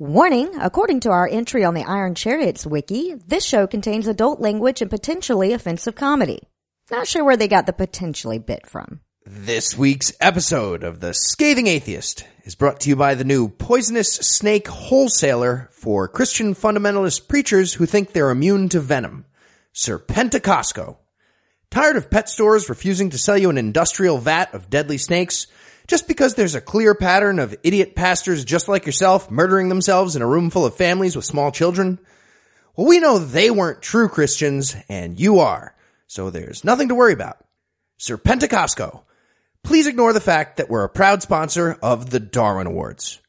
[0.00, 4.80] Warning, according to our entry on the Iron Chariots wiki, this show contains adult language
[4.80, 6.38] and potentially offensive comedy.
[6.88, 9.00] Not sure where they got the potentially bit from.
[9.26, 14.14] This week's episode of The Scathing Atheist is brought to you by the new poisonous
[14.14, 19.24] snake wholesaler for Christian fundamentalist preachers who think they're immune to venom,
[19.74, 20.96] Serpenta Costco.
[21.72, 25.48] Tired of pet stores refusing to sell you an industrial vat of deadly snakes?
[25.88, 30.22] Just because there's a clear pattern of idiot pastors just like yourself murdering themselves in
[30.22, 31.98] a room full of families with small children?
[32.76, 35.74] Well, we know they weren't true Christians and you are.
[36.06, 37.38] So there's nothing to worry about.
[37.96, 39.00] Sir Costco.
[39.64, 43.22] Please ignore the fact that we're a proud sponsor of the Darwin Awards.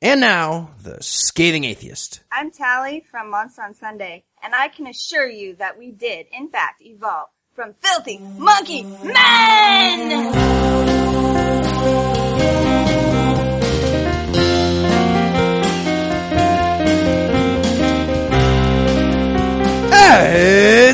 [0.00, 2.20] And now, the scathing atheist.
[2.30, 6.48] I'm Tally from Months on Sunday, and I can assure you that we did, in
[6.48, 10.32] fact, evolve from filthy monkey men!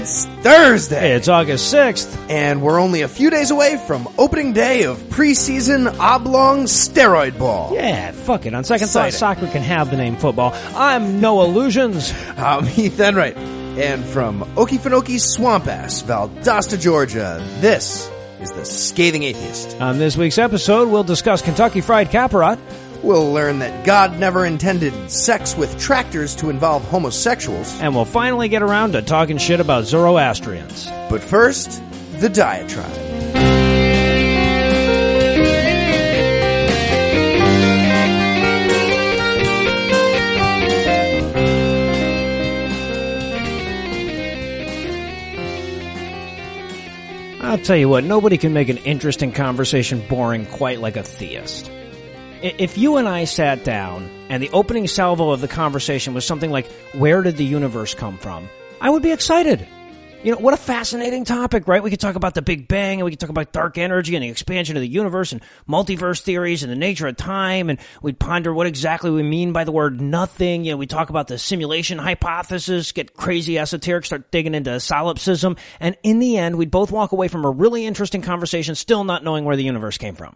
[0.00, 1.14] It's Thursday.
[1.14, 2.30] It's August 6th.
[2.30, 7.74] And we're only a few days away from opening day of preseason oblong steroid ball.
[7.74, 8.54] Yeah, fuck it.
[8.54, 9.18] On second thought, Exciting.
[9.42, 10.52] soccer can have the name football.
[10.74, 12.12] I'm no illusions.
[12.36, 13.36] I'm um, Heath Enright.
[13.36, 18.10] And from Okefenokee Swamp Ass, Valdosta, Georgia, this
[18.40, 19.80] is the Scathing Atheist.
[19.80, 22.58] On this week's episode, we'll discuss Kentucky Fried Kapparot.
[23.02, 27.80] We'll learn that God never intended sex with tractors to involve homosexuals.
[27.80, 30.86] And we'll finally get around to talking shit about Zoroastrians.
[31.08, 31.82] But first,
[32.20, 33.17] the diatribe.
[47.40, 51.70] I'll tell you what, nobody can make an interesting conversation boring quite like a theist.
[52.42, 56.50] If you and I sat down and the opening salvo of the conversation was something
[56.50, 58.48] like, Where did the universe come from?
[58.80, 59.66] I would be excited.
[60.24, 61.80] You know, what a fascinating topic, right?
[61.80, 64.24] We could talk about the Big Bang and we could talk about dark energy and
[64.24, 68.18] the expansion of the universe and multiverse theories and the nature of time and we'd
[68.18, 70.64] ponder what exactly we mean by the word nothing.
[70.64, 75.56] You know, we talk about the simulation hypothesis, get crazy esoteric, start digging into solipsism,
[75.78, 79.22] and in the end, we'd both walk away from a really interesting conversation still not
[79.22, 80.34] knowing where the universe came from.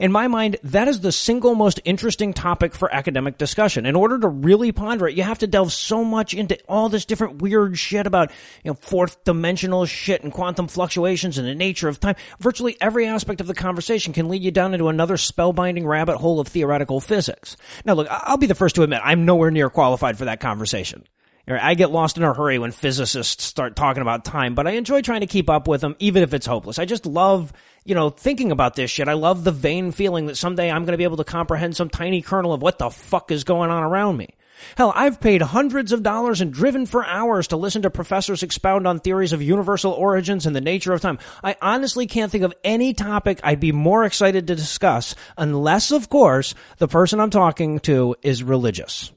[0.00, 3.86] In my mind, that is the single most interesting topic for academic discussion.
[3.86, 7.04] In order to really ponder it, you have to delve so much into all this
[7.04, 8.30] different weird shit about,
[8.64, 12.16] you know, fourth dimensional shit and quantum fluctuations and the nature of time.
[12.40, 16.40] Virtually every aspect of the conversation can lead you down into another spellbinding rabbit hole
[16.40, 17.56] of theoretical physics.
[17.84, 21.04] Now look, I'll be the first to admit, I'm nowhere near qualified for that conversation.
[21.48, 25.02] I get lost in a hurry when physicists start talking about time, but I enjoy
[25.02, 26.78] trying to keep up with them, even if it's hopeless.
[26.78, 27.52] I just love,
[27.84, 29.08] you know, thinking about this shit.
[29.08, 31.90] I love the vain feeling that someday I'm going to be able to comprehend some
[31.90, 34.28] tiny kernel of what the fuck is going on around me.
[34.76, 38.86] Hell, I've paid hundreds of dollars and driven for hours to listen to professors expound
[38.86, 41.18] on theories of universal origins and the nature of time.
[41.42, 46.08] I honestly can't think of any topic I'd be more excited to discuss, unless, of
[46.08, 49.10] course, the person I'm talking to is religious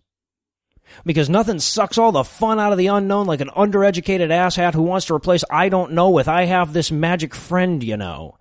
[1.06, 4.84] because nothing sucks all the fun out of the unknown like an undereducated asshat who
[4.84, 8.38] wants to replace I don't know with I have this magic friend, you know.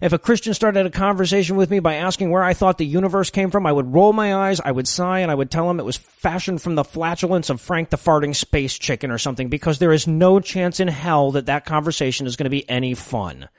[0.00, 3.28] If a Christian started a conversation with me by asking where I thought the universe
[3.28, 5.78] came from, I would roll my eyes, I would sigh, and I would tell him
[5.78, 9.78] it was fashioned from the flatulence of Frank the farting space chicken or something because
[9.78, 13.50] there is no chance in hell that that conversation is going to be any fun.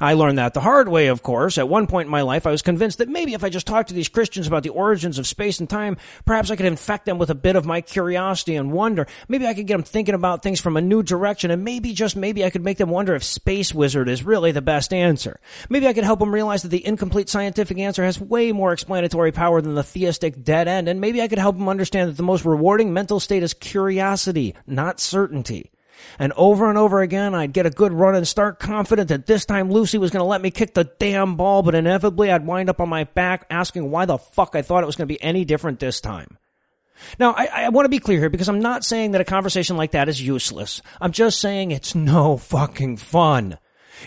[0.00, 1.58] I learned that the hard way, of course.
[1.58, 3.88] At one point in my life, I was convinced that maybe if I just talked
[3.88, 7.18] to these Christians about the origins of space and time, perhaps I could infect them
[7.18, 9.06] with a bit of my curiosity and wonder.
[9.28, 12.16] Maybe I could get them thinking about things from a new direction, and maybe, just
[12.16, 15.40] maybe, I could make them wonder if Space Wizard is really the best answer.
[15.68, 19.32] Maybe I could help them realize that the incomplete scientific answer has way more explanatory
[19.32, 22.22] power than the theistic dead end, and maybe I could help them understand that the
[22.22, 25.70] most rewarding mental state is curiosity, not certainty.
[26.18, 29.44] And over and over again, I'd get a good run and start confident that this
[29.44, 32.70] time Lucy was going to let me kick the damn ball, but inevitably I'd wind
[32.70, 35.22] up on my back asking why the fuck I thought it was going to be
[35.22, 36.38] any different this time.
[37.18, 39.76] Now, I, I want to be clear here because I'm not saying that a conversation
[39.76, 40.80] like that is useless.
[41.00, 43.58] I'm just saying it's no fucking fun.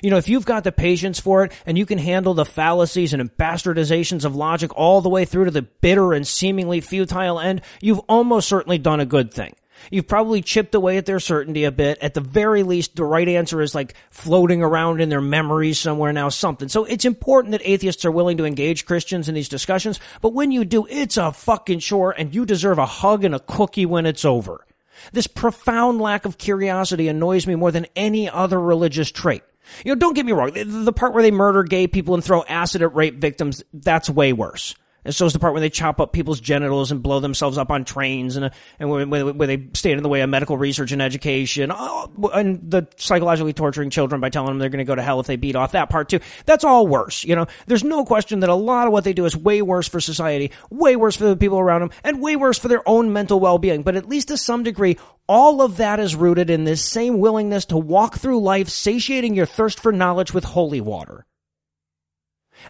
[0.01, 3.13] You know, if you've got the patience for it and you can handle the fallacies
[3.13, 7.61] and bastardizations of logic all the way through to the bitter and seemingly futile end,
[7.81, 9.55] you've almost certainly done a good thing.
[9.91, 11.97] You've probably chipped away at their certainty a bit.
[12.01, 16.13] At the very least, the right answer is like floating around in their memories somewhere
[16.13, 16.69] now, something.
[16.69, 20.51] So it's important that atheists are willing to engage Christians in these discussions, but when
[20.51, 24.05] you do, it's a fucking chore and you deserve a hug and a cookie when
[24.05, 24.65] it's over.
[25.13, 29.43] This profound lack of curiosity annoys me more than any other religious trait.
[29.85, 30.51] You know, don't get me wrong.
[30.53, 34.33] The, part where they murder gay people and throw acid at rape victims, that's way
[34.33, 34.75] worse.
[35.05, 37.71] And so is the part where they chop up people's genitals and blow themselves up
[37.71, 38.49] on trains and, uh,
[38.79, 41.71] and where, where, where they stand in the way of medical research and education.
[41.73, 45.19] Oh, and the psychologically torturing children by telling them they're going to go to hell
[45.19, 46.19] if they beat off that part too.
[46.45, 47.23] That's all worse.
[47.23, 49.87] You know, there's no question that a lot of what they do is way worse
[49.87, 53.13] for society, way worse for the people around them, and way worse for their own
[53.13, 53.83] mental well-being.
[53.83, 54.97] But at least to some degree,
[55.27, 59.45] all of that is rooted in this same willingness to walk through life satiating your
[59.45, 61.25] thirst for knowledge with holy water.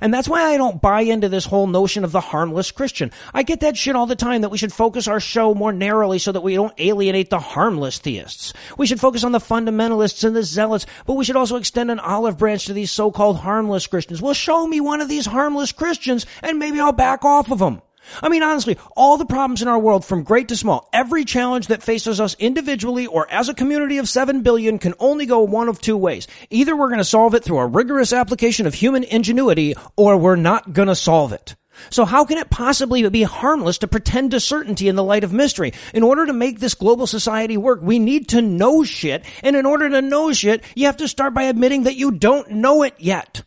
[0.02, 3.12] And that's why I don't buy into this whole notion of the harmless Christian.
[3.34, 6.20] I get that shit all the time that we should focus our show more narrowly
[6.20, 8.54] so that we don't alienate the harmless theists.
[8.78, 12.00] We should focus on the fundamentalists and the zealots, but we should also extend an
[12.00, 14.22] olive branch to these so-called harmless Christians.
[14.22, 17.82] Well, show me one of these harmless Christians and maybe I'll back off of them.
[18.22, 21.68] I mean, honestly, all the problems in our world from great to small, every challenge
[21.68, 25.70] that faces us individually or as a community of 7 billion can only go one
[25.70, 26.28] of two ways.
[26.50, 30.36] Either we're going to solve it through a rigorous application of human ingenuity or we're
[30.36, 31.56] not going to solve it.
[31.90, 35.34] So how can it possibly be harmless to pretend to certainty in the light of
[35.34, 35.74] mystery?
[35.94, 39.24] In order to make this global society work, we need to know shit.
[39.44, 42.52] And in order to know shit, you have to start by admitting that you don't
[42.52, 43.44] know it yet.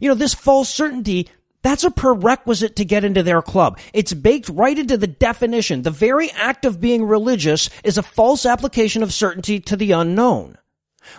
[0.00, 1.28] You know, this false certainty
[1.62, 3.78] that's a prerequisite to get into their club.
[3.92, 5.82] It's baked right into the definition.
[5.82, 10.56] The very act of being religious is a false application of certainty to the unknown.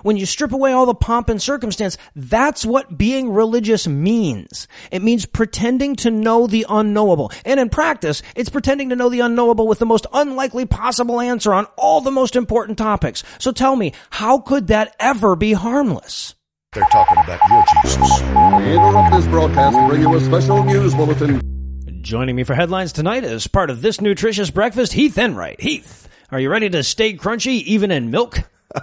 [0.03, 4.67] When you strip away all the pomp and circumstance, that's what being religious means.
[4.91, 7.31] It means pretending to know the unknowable.
[7.45, 11.53] And in practice, it's pretending to know the unknowable with the most unlikely possible answer
[11.53, 13.23] on all the most important topics.
[13.39, 16.35] So tell me, how could that ever be harmless?
[16.73, 18.21] They're talking about your Jesus.
[18.21, 21.41] We interrupt this broadcast to bring you a special news bulletin.
[22.01, 25.59] Joining me for headlines tonight is part of this nutritious breakfast, Heath Enright.
[25.59, 28.37] Heath, are you ready to stay crunchy even in milk?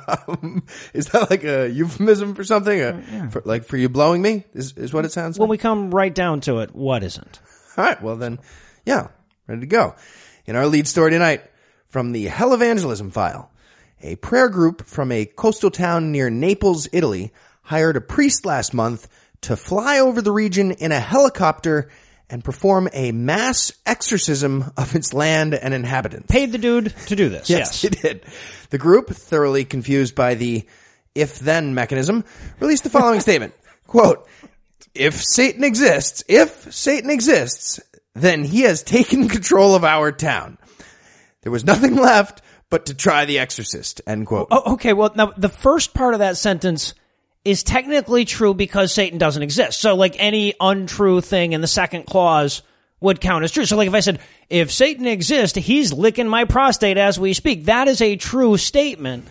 [0.07, 2.79] Um, is that like a euphemism for something?
[2.79, 4.45] Uh, for, like for you blowing me?
[4.53, 5.49] Is, is what it sounds When like?
[5.49, 7.41] When we come right down to it, what isn't?
[7.79, 8.03] All right.
[8.03, 8.39] Well, then,
[8.85, 9.09] yeah,
[9.47, 9.95] ready to go.
[10.45, 11.43] In our lead story tonight,
[11.89, 13.51] from the Hell Evangelism file,
[14.03, 17.33] a prayer group from a coastal town near Naples, Italy,
[17.69, 19.07] hired a priest last month
[19.43, 21.91] to fly over the region in a helicopter
[22.31, 26.27] and perform a mass exorcism of its land and inhabitants.
[26.31, 27.51] Paid the dude to do this.
[27.51, 27.85] Yes, Yes.
[27.85, 28.25] it did.
[28.71, 30.67] The group, thoroughly confused by the
[31.15, 32.25] if-then mechanism,
[32.59, 33.53] released the following statement.
[33.87, 34.27] Quote,
[34.95, 37.81] if Satan exists, if Satan exists,
[38.15, 40.57] then he has taken control of our town.
[41.43, 42.41] There was nothing left
[42.71, 44.49] but to try the exorcist, end quote.
[44.51, 44.95] Oh, okay.
[44.95, 46.95] Well, now the first part of that sentence
[47.45, 49.81] is technically true because Satan doesn't exist.
[49.81, 52.63] So like any untrue thing in the second clause
[53.01, 53.65] would count as true.
[53.65, 54.21] So like if I said,
[54.51, 57.67] if Satan exists, he's licking my prostate as we speak.
[57.67, 59.27] That is a true statement.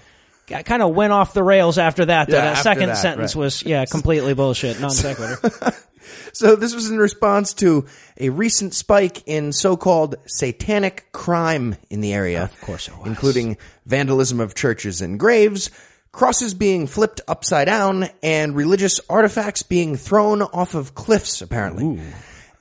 [0.54, 2.30] I kind of went off the rails after that.
[2.30, 3.40] Yeah, that second that, sentence right.
[3.40, 5.74] was, yeah, completely bullshit, non sequitur.
[6.34, 7.86] So this was in response to
[8.20, 12.44] a recent spike in so-called satanic crime in the area.
[12.44, 13.08] Of course it was.
[13.08, 15.72] Including vandalism of churches and graves,
[16.18, 22.02] crosses being flipped upside down, and religious artifacts being thrown off of cliffs, apparently.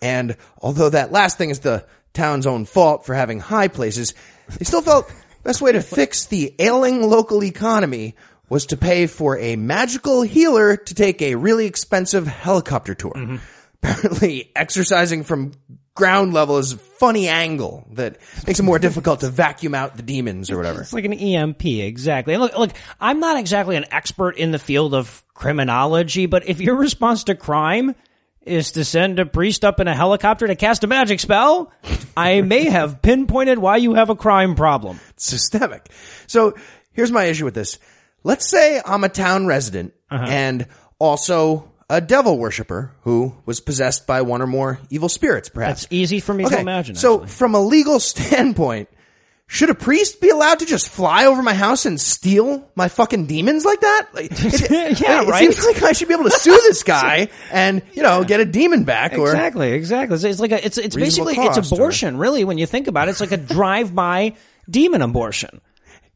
[0.02, 4.12] And although that last thing is the town's own fault for having high places,
[4.58, 5.10] they still felt
[5.42, 8.14] best way to fix the ailing local economy
[8.50, 13.14] was to pay for a magical healer to take a really expensive helicopter tour.
[13.16, 13.36] Mm-hmm.
[13.82, 15.52] Apparently, exercising from
[15.96, 20.02] ground level is a funny angle that makes it more difficult to vacuum out the
[20.02, 20.82] demons or whatever.
[20.82, 22.34] It's like an EMP, exactly.
[22.34, 26.60] And look, look, I'm not exactly an expert in the field of criminology, but if
[26.60, 27.96] your response to crime
[28.42, 31.72] is to send a priest up in a helicopter to cast a magic spell,
[32.16, 35.00] I may have pinpointed why you have a crime problem.
[35.16, 35.90] systemic.
[36.28, 36.54] So
[36.92, 37.78] here's my issue with this.
[38.22, 40.26] Let's say I'm a town resident uh-huh.
[40.28, 40.66] and
[40.98, 45.82] also a devil worshiper who was possessed by one or more evil spirits, perhaps.
[45.82, 46.96] That's easy for me to imagine.
[46.96, 47.28] So actually.
[47.28, 48.88] from a legal standpoint,
[49.48, 53.26] should a priest be allowed to just fly over my house and steal my fucking
[53.26, 54.08] demons like that?
[54.12, 55.38] Like, it, Yeah, it right?
[55.52, 58.44] seems like I should be able to sue this guy and, you know, get a
[58.44, 60.16] demon back or exactly, exactly.
[60.16, 62.42] It's, it's like a, it's it's basically it's cost, or- abortion, really.
[62.42, 64.34] When you think about it, it's like a drive-by
[64.68, 65.60] demon abortion.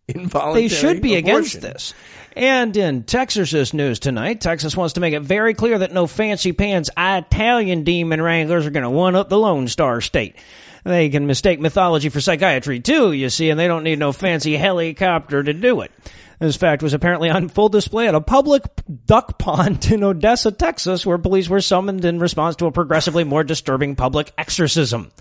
[0.09, 1.95] involuntary They should be against this.
[2.41, 6.53] And in Texas's news tonight, Texas wants to make it very clear that no fancy
[6.53, 10.37] pants Italian demon wranglers are going to one up the Lone Star State.
[10.83, 14.57] They can mistake mythology for psychiatry too, you see, and they don't need no fancy
[14.57, 15.93] helicopter to do it.
[16.39, 18.63] This fact was apparently on full display at a public
[19.05, 23.45] duck pond in Odessa, Texas, where police were summoned in response to a progressively more
[23.45, 25.13] disturbing public exorcism.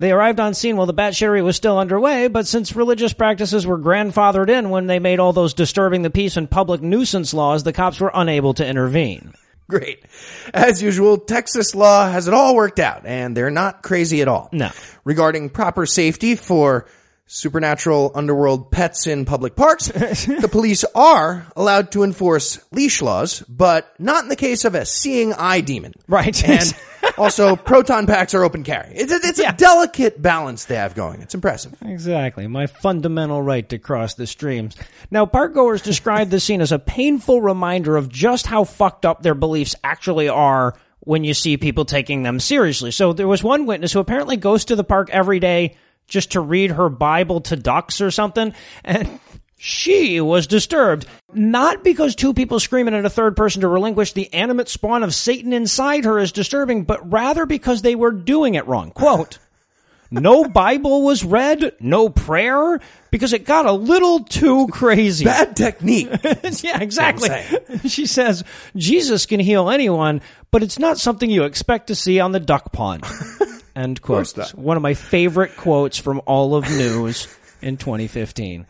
[0.00, 3.78] They arrived on scene while the batchery was still underway, but since religious practices were
[3.78, 7.74] grandfathered in when they made all those disturbing the peace and public nuisance laws, the
[7.74, 9.34] cops were unable to intervene.
[9.68, 10.02] Great.
[10.54, 14.48] As usual, Texas law has it all worked out, and they're not crazy at all.
[14.52, 14.70] No.
[15.04, 16.86] Regarding proper safety for
[17.32, 23.94] supernatural underworld pets in public parks, the police are allowed to enforce leash laws, but
[24.00, 25.94] not in the case of a seeing eye demon.
[26.08, 26.42] Right.
[26.48, 26.74] And
[27.18, 28.92] also, proton packs are open carry.
[28.96, 29.54] It's, a, it's Yeah.
[29.54, 31.22] a delicate balance they have going.
[31.22, 31.76] It's impressive.
[31.84, 32.48] Exactly.
[32.48, 34.74] My fundamental right to cross the streams.
[35.12, 39.36] Now, parkgoers describe the scene as a painful reminder of just how fucked up their
[39.36, 42.90] beliefs actually are when you see people taking them seriously.
[42.90, 45.76] So there was one witness who apparently goes to the park every day
[46.10, 48.52] just to read her Bible to ducks or something.
[48.84, 49.18] And
[49.56, 51.06] she was disturbed.
[51.32, 55.14] Not because two people screaming at a third person to relinquish the animate spawn of
[55.14, 58.90] Satan inside her is disturbing, but rather because they were doing it wrong.
[58.90, 59.38] Quote,
[60.10, 62.80] no Bible was read, no prayer,
[63.12, 65.24] because it got a little too crazy.
[65.24, 66.08] Bad technique.
[66.62, 67.30] yeah, exactly.
[67.86, 68.44] She says,
[68.76, 72.72] Jesus can heal anyone, but it's not something you expect to see on the duck
[72.72, 73.04] pond.
[73.74, 74.18] End quote.
[74.54, 77.28] One of my favorite quotes from all of news
[77.62, 78.66] in 2015.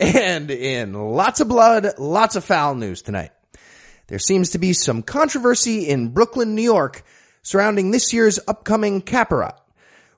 [0.00, 3.30] And in lots of blood, lots of foul news tonight.
[4.08, 7.02] There seems to be some controversy in Brooklyn, New York
[7.42, 9.56] surrounding this year's upcoming Kapparot,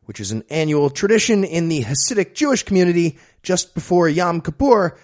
[0.04, 4.96] which is an annual tradition in the Hasidic Jewish community just before Yom Kippur,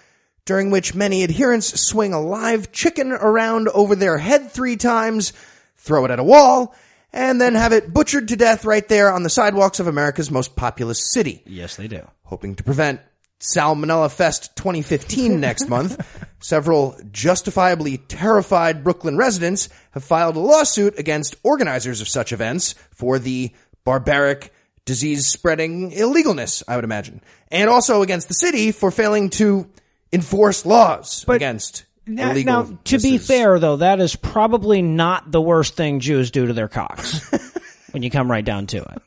[0.45, 5.33] during which many adherents swing a live chicken around over their head three times,
[5.77, 6.75] throw it at a wall,
[7.13, 10.55] and then have it butchered to death right there on the sidewalks of America's most
[10.55, 12.07] populous city Yes, they do.
[12.23, 13.01] hoping to prevent
[13.39, 15.99] Salmonella Fest 2015 next month,
[16.39, 23.17] several justifiably terrified Brooklyn residents have filed a lawsuit against organizers of such events for
[23.17, 23.51] the
[23.83, 24.53] barbaric
[24.85, 29.67] disease spreading illegalness, I would imagine, and also against the city for failing to
[30.13, 35.75] enforce laws against Now, now, to be fair, though, that is probably not the worst
[35.75, 37.29] thing Jews do to their cocks
[37.91, 39.01] when you come right down to it.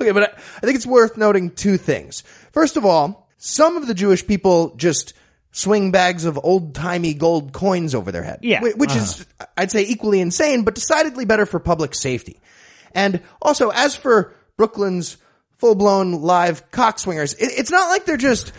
[0.00, 0.26] Okay, but I,
[0.58, 2.22] I think it's worth noting two things.
[2.52, 5.14] First of all, some of the Jewish people just
[5.52, 8.40] swing bags of old timey gold coins over their head.
[8.42, 8.60] Yeah.
[8.60, 9.46] whi- Which is, uh-huh.
[9.56, 12.40] I'd say, equally insane, but decidedly better for public safety.
[12.92, 15.16] And also, as for Brooklyn's
[15.56, 18.52] full blown live cock swingers, it, it's not like they're just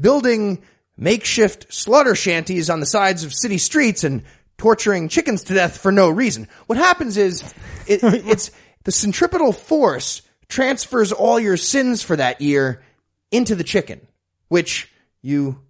[0.00, 0.62] building
[0.96, 4.22] makeshift slaughter shanties on the sides of city streets and
[4.58, 6.48] torturing chickens to death for no reason.
[6.66, 7.42] What happens is
[7.86, 8.50] it, it's
[8.84, 12.82] the centripetal force transfers all your sins for that year
[13.30, 14.06] into the chicken,
[14.48, 14.90] which
[15.22, 15.60] you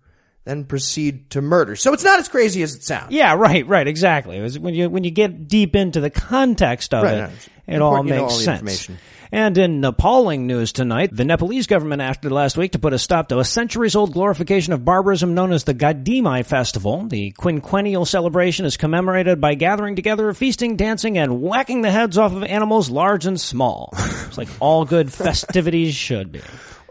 [0.45, 1.75] then proceed to murder.
[1.75, 3.12] So it's not as crazy as it sounds.
[3.12, 4.37] Yeah, right, right, exactly.
[4.37, 7.31] It was when you when you get deep into the context of Right, it,
[7.69, 8.90] no, it all makes know all the sense.
[9.34, 13.26] And in appalling news tonight, the Nepalese government acted last week to put a stop
[13.30, 17.08] to a centuries-old glorification of barbarism known as the Gadimai Festival.
[17.08, 22.32] The quinquennial celebration is commemorated by gathering together, feasting, dancing, and whacking the heads off
[22.32, 23.90] of animals large and small.
[23.92, 26.40] it's like all good festivities should be.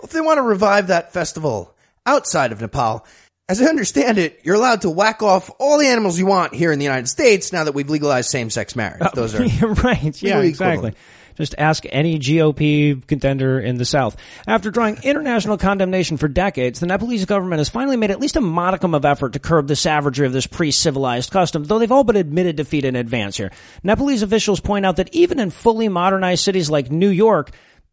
[0.04, 1.74] If they want to revive that festival
[2.06, 3.06] outside of Nepal,
[3.48, 6.74] as I understand it, you're allowed to whack off all the animals you want here
[6.74, 9.02] in the United States now that we've legalized same-sex marriage.
[9.02, 9.34] Oh, Those
[9.64, 10.22] are right.
[10.22, 10.90] Yeah, exactly.
[10.90, 10.98] equivalent.
[11.36, 14.16] Just ask any GOP contender in the South.
[14.48, 18.42] After drawing international condemnation for decades, the Nepalese government has finally made at least a
[18.42, 22.16] modicum of effort to curb the savagery of this pre-civilized custom, though they've all but
[22.16, 23.52] admitted defeat in advance here.
[23.84, 27.52] Nepalese officials point out that even in fully modernized cities like New York,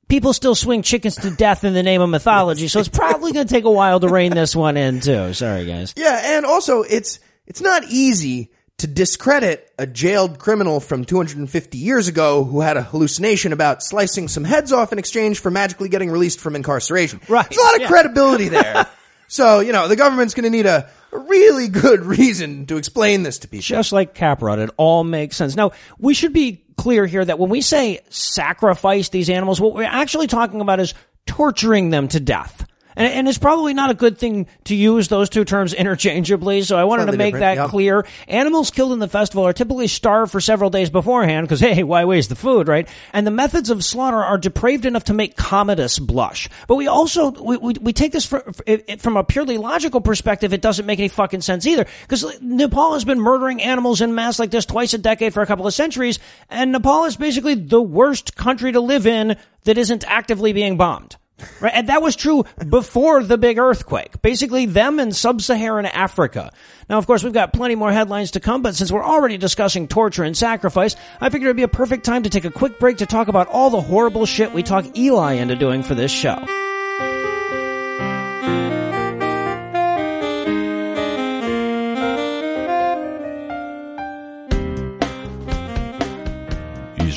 [0.09, 3.47] people still swing chickens to death in the name of mythology, so it's probably going
[3.47, 5.33] to take a while to rein this one in too.
[5.33, 5.95] Sorry, guys.
[5.97, 12.09] Yeah, and also it's it's not easy to discredit a jailed criminal from 250 years
[12.09, 16.11] ago who had a hallucination about slicing some heads off in exchange for magically getting
[16.11, 17.21] released from incarceration.
[17.29, 17.89] Right, There's a lot of yeah.
[17.89, 18.87] credibility there.
[19.29, 23.41] so, you know, the government's going to need a, really good reason to explain this
[23.41, 23.63] to people.
[23.63, 25.57] just like Caprot, it all makes sense.
[25.57, 29.83] Now, we should be clear here that when we say sacrifice these animals, what we're
[29.83, 30.95] actually talking about is
[31.27, 32.65] torturing them to death.
[32.97, 36.77] And, and it's probably not a good thing to use those two terms interchangeably, so
[36.77, 37.69] I wanted to make that yep.
[37.69, 38.07] clear.
[38.29, 42.05] Animals killed in the festival are typically starved for several days beforehand, because hey, why
[42.05, 42.89] waste the food, right?
[43.13, 46.49] And the methods of slaughter are depraved enough to make Commodus blush.
[46.67, 48.33] But we also, we, we, we take this
[48.67, 51.87] it- it- from a purely logical perspective, it doesn't make any fucking sense either.
[52.03, 55.47] Because Nepal has been murdering animals in mass like this twice a decade for a
[55.47, 56.19] couple of centuries,
[56.49, 61.17] and Nepal is basically the worst country to live in that isn't actively being bombed.
[61.61, 64.23] Right, and that was true before the big earthquake.
[64.23, 66.53] Basically, them in sub-Saharan Africa.
[66.89, 69.89] Now, of course, we've got plenty more headlines to come, but since we're already discussing
[69.89, 72.99] torture and sacrifice, I figured it'd be a perfect time to take a quick break
[72.99, 76.70] to talk about all the horrible shit we talk Eli into doing for this show.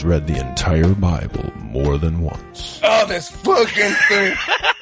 [0.04, 2.80] Has read the entire Bible more than once.
[2.84, 4.36] Oh, this fucking thing.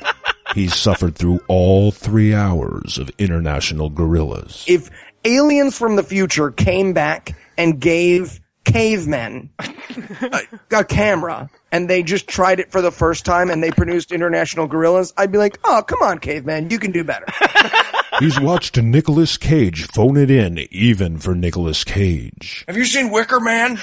[0.56, 4.66] He's suffered through all three hours of international gorillas.
[4.68, 4.90] If
[5.24, 9.74] aliens from the future came back and gave cavemen a,
[10.32, 14.12] uh, a camera and they just tried it for the first time and they produced
[14.12, 17.26] international gorillas, I'd be like, oh, come on, caveman, you can do better.
[18.20, 22.66] He's watched Nicolas Cage phone it in, even for Nicolas Cage.
[22.68, 23.80] Have you seen Wicker Man?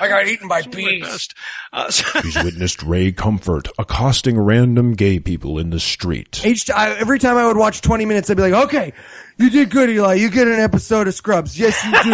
[0.00, 1.28] I got eaten by bees.
[2.22, 6.44] He's witnessed Ray Comfort accosting random gay people in the street.
[6.44, 8.92] Each I, every time I would watch 20 minutes, I'd be like, okay,
[9.38, 10.14] you did good, Eli.
[10.14, 11.58] You get an episode of Scrubs.
[11.58, 12.10] Yes, you do.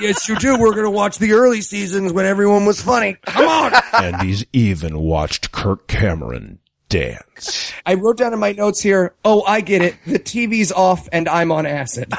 [0.00, 0.58] yes, you do.
[0.58, 3.16] We're going to watch the early seasons when everyone was funny.
[3.26, 3.72] Come on.
[4.02, 6.58] and he's even watched Kirk Cameron
[6.88, 7.72] dance.
[7.84, 9.96] I wrote down in my notes here, oh, I get it.
[10.06, 12.12] The TV's off and I'm on acid.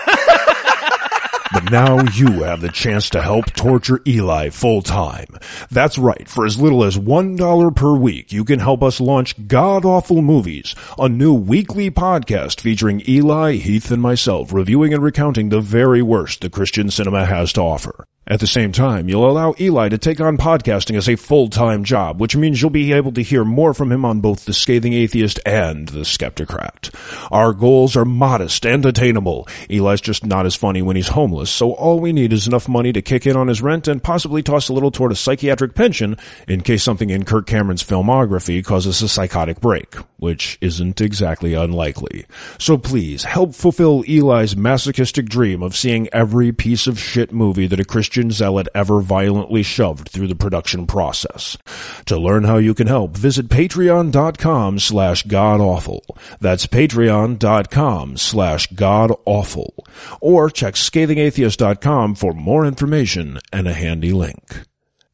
[1.53, 5.27] But now you have the chance to help torture Eli full time.
[5.69, 6.27] That's right.
[6.27, 10.73] For as little as $1 per week, you can help us launch God Awful Movies,
[10.97, 16.41] a new weekly podcast featuring Eli, Heath, and myself reviewing and recounting the very worst
[16.41, 18.05] the Christian cinema has to offer.
[18.27, 22.19] At the same time, you'll allow Eli to take on podcasting as a full-time job,
[22.19, 25.39] which means you'll be able to hear more from him on both The Scathing Atheist
[25.45, 26.89] and The Skeptocrat.
[27.31, 29.47] Our goals are modest and attainable.
[29.69, 32.91] Eli's just not as funny when he's homeless, so all we need is enough money
[32.93, 36.17] to kick in on his rent and possibly toss a little toward a psychiatric pension
[36.47, 42.25] in case something in Kirk Cameron's filmography causes a psychotic break, which isn't exactly unlikely.
[42.57, 47.79] So please, help fulfill Eli's masochistic dream of seeing every piece of shit movie that
[47.79, 51.57] a Christian zealot ever violently shoved through the production process.
[52.05, 56.03] To learn how you can help, visit patreon.com slash godawful.
[56.39, 59.85] That's patreon.com slash godawful.
[60.21, 64.61] Or check scathingatheist.com for more information and a handy link.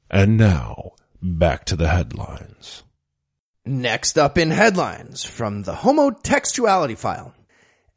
[0.09, 0.91] And now,
[1.21, 2.83] back to the headlines.
[3.65, 7.33] Next up in headlines from the homotextuality file.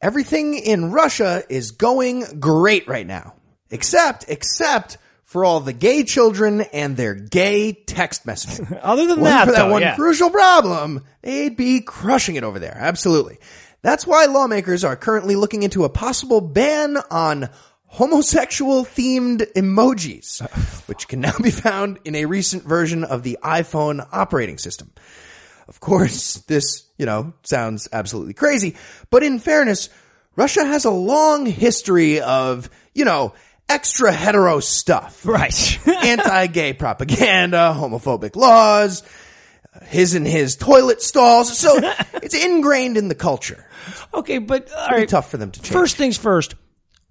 [0.02, 3.35] Everything in Russia is going great right now.
[3.74, 8.78] Except, except for all the gay children and their gay text messaging.
[8.82, 9.96] Other than Wasn't that, for that though, one yeah.
[9.96, 12.76] crucial problem, they'd be crushing it over there.
[12.78, 13.38] Absolutely.
[13.82, 17.50] That's why lawmakers are currently looking into a possible ban on
[17.87, 20.40] homosexual themed emojis,
[20.88, 24.92] which can now be found in a recent version of the iPhone operating system.
[25.66, 28.76] Of course, this, you know, sounds absolutely crazy,
[29.10, 29.90] but in fairness,
[30.37, 33.34] Russia has a long history of, you know,
[33.68, 35.24] extra hetero stuff.
[35.27, 35.79] Right.
[36.05, 39.03] Anti-gay propaganda, homophobic laws,
[39.87, 41.57] his and his toilet stalls.
[41.57, 41.79] So
[42.14, 43.64] it's ingrained in the culture.
[44.12, 45.72] okay, but all Pretty tough for them to change.
[45.72, 46.55] First things first.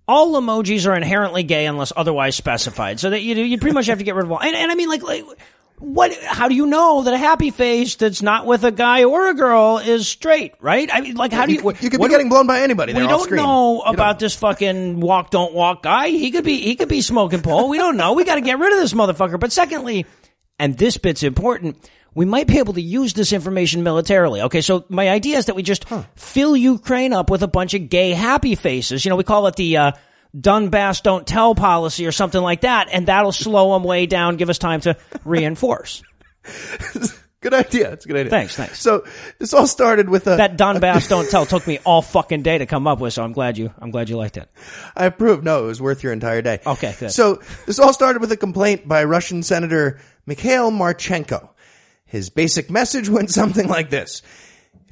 [0.05, 2.99] All emojis are inherently gay unless otherwise specified.
[2.99, 4.41] So that you you pretty much have to get rid of all.
[4.41, 5.23] And, and I mean, like, like,
[5.79, 6.13] what?
[6.23, 9.33] How do you know that a happy face that's not with a guy or a
[9.33, 10.53] girl is straight?
[10.61, 10.89] Right?
[10.91, 11.59] I mean, like, how do you?
[11.59, 12.93] you could what be do- getting blown by anybody.
[12.93, 16.09] We don't know You about this fucking walk don't walk guy.
[16.09, 17.69] He could be he could be smoking pole.
[17.69, 18.13] We don't know.
[18.13, 19.39] We got to get rid of this motherfucker.
[19.39, 20.05] But secondly,
[20.59, 21.77] and this bit's important,
[22.15, 24.41] we might be able to use this information militarily.
[24.43, 27.89] Okay, so my idea is that we just fill Ukraine up with a bunch of
[27.89, 29.03] gay happy faces.
[29.03, 29.91] You know, we call it the uh,
[30.35, 34.49] Donbass don't tell policy or something like that, and that'll slow them way down, give
[34.49, 36.03] us time to reinforce.
[37.43, 37.91] Good idea.
[37.91, 38.29] It's a good idea.
[38.29, 38.79] Thanks, thanks.
[38.79, 39.03] So
[39.37, 42.65] this all started with a That Donbass don't tell took me all fucking day to
[42.65, 44.49] come up with, so I'm glad you I'm glad you liked it.
[44.95, 45.43] I approve.
[45.43, 46.61] No, it was worth your entire day.
[46.65, 47.11] Okay, good.
[47.11, 51.49] So this all started with a complaint by Russian Senator Mikhail Marchenko.
[52.05, 54.21] His basic message went something like this.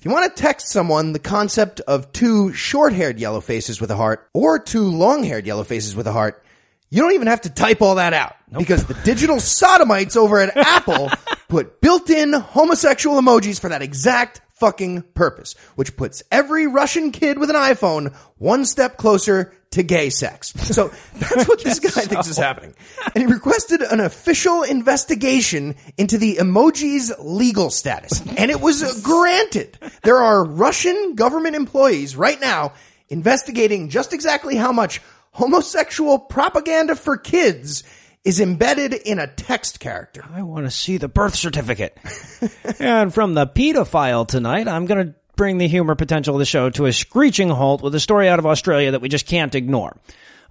[0.01, 3.95] If you want to text someone the concept of two short-haired yellow faces with a
[3.95, 6.43] heart or two long-haired yellow faces with a heart,
[6.89, 8.35] you don't even have to type all that out.
[8.51, 11.11] Because the digital sodomites over at Apple
[11.49, 17.51] put built-in homosexual emojis for that exact fucking purpose, which puts every Russian kid with
[17.51, 20.53] an iPhone one step closer to gay sex.
[20.53, 22.73] So that's what this guy thinks is happening.
[23.15, 28.21] And he requested an official investigation into the emoji's legal status.
[28.37, 29.77] And it was granted.
[30.03, 32.73] There are Russian government employees right now
[33.09, 37.83] investigating just exactly how much homosexual propaganda for kids
[38.23, 40.23] is embedded in a text character.
[40.31, 41.97] I want to see the birth certificate.
[42.79, 46.69] and from the pedophile tonight, I'm going to bring the humor potential of the show
[46.71, 49.95] to a screeching halt with a story out of Australia that we just can't ignore.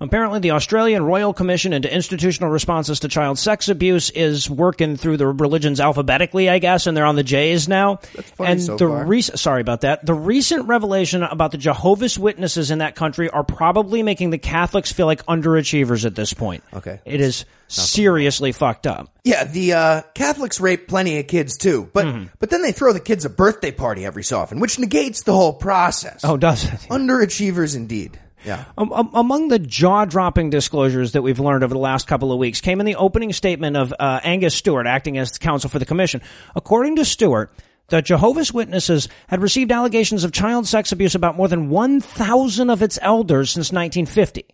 [0.00, 5.18] Apparently, the Australian Royal Commission into Institutional Responses to Child Sex Abuse is working through
[5.18, 7.96] the religions alphabetically, I guess, and they're on the J's now.
[7.96, 10.06] funny and so the recent, sorry about that.
[10.06, 14.90] The recent revelation about the Jehovah's Witnesses in that country are probably making the Catholics
[14.90, 16.64] feel like underachievers at this point.
[16.72, 17.00] Okay.
[17.04, 19.14] It is seriously fucked up.
[19.24, 22.24] Yeah, the uh, Catholics rape plenty of kids too, but Mm-hmm.
[22.38, 25.32] but then they throw the kids a birthday party every so often, which negates the
[25.34, 26.22] whole process.
[26.24, 26.80] Oh, does it?
[26.90, 28.18] Underachievers indeed.
[28.44, 28.64] Yeah.
[28.78, 32.60] Um, um, among the jaw-dropping disclosures that we've learned over the last couple of weeks
[32.60, 36.22] came in the opening statement of uh, Angus Stewart, acting as counsel for the commission.
[36.56, 37.52] According to Stewart,
[37.88, 42.82] the Jehovah's Witnesses had received allegations of child sex abuse about more than 1,000 of
[42.82, 44.46] its elders since 1950.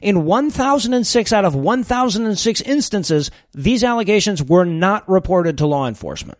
[0.00, 6.38] In 1,006 out of 1,006 instances, these allegations were not reported to law enforcement.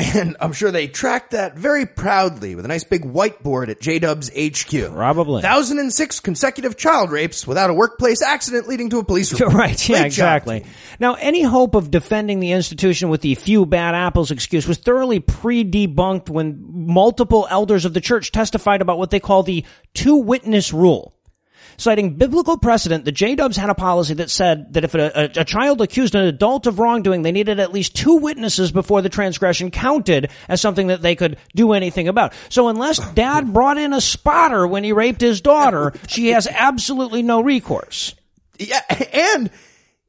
[0.00, 4.30] And I'm sure they tracked that very proudly with a nice big whiteboard at JDub's
[4.30, 4.94] HQ.
[4.94, 5.42] Probably.
[5.42, 9.54] 1,006 consecutive child rapes without a workplace accident leading to a police report.
[9.54, 10.66] Right, yeah, Great exactly.
[11.00, 15.18] Now, any hope of defending the institution with the few bad apples excuse was thoroughly
[15.18, 20.72] pre-debunked when multiple elders of the church testified about what they call the two witness
[20.72, 21.17] rule.
[21.78, 25.44] Citing biblical precedent, the J-Dubs had a policy that said that if a, a, a
[25.44, 29.70] child accused an adult of wrongdoing, they needed at least two witnesses before the transgression
[29.70, 32.32] counted as something that they could do anything about.
[32.48, 37.22] So unless dad brought in a spotter when he raped his daughter, she has absolutely
[37.22, 38.14] no recourse.
[38.58, 38.80] Yeah,
[39.12, 39.48] and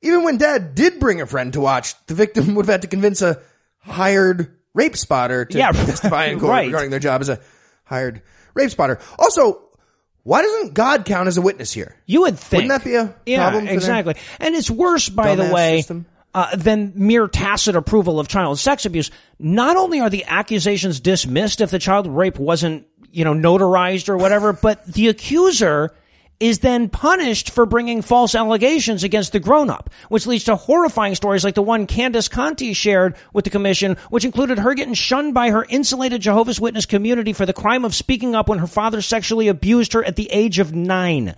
[0.01, 2.87] even when dad did bring a friend to watch, the victim would have had to
[2.87, 3.41] convince a
[3.77, 6.65] hired rape spotter to Yeah, testify in court right.
[6.65, 7.39] regarding their job as a
[7.83, 8.23] hired
[8.55, 8.97] rape spotter.
[9.19, 9.68] Also,
[10.23, 11.95] why doesn't God count as a witness here?
[12.05, 12.63] You would think.
[12.63, 14.15] Wouldn't that be a yeah, problem exactly.
[14.39, 15.83] And it's worse, by the way,
[16.33, 19.11] uh, than mere tacit approval of child sex abuse.
[19.39, 24.17] Not only are the accusations dismissed if the child rape wasn't, you know, notarized or
[24.17, 25.95] whatever, but the accuser
[26.39, 31.43] is then punished for bringing false allegations against the grown-up, which leads to horrifying stories
[31.43, 35.49] like the one Candace Conti shared with the commission, which included her getting shunned by
[35.49, 39.49] her insulated Jehovah's Witness community for the crime of speaking up when her father sexually
[39.49, 41.35] abused her at the age of nine.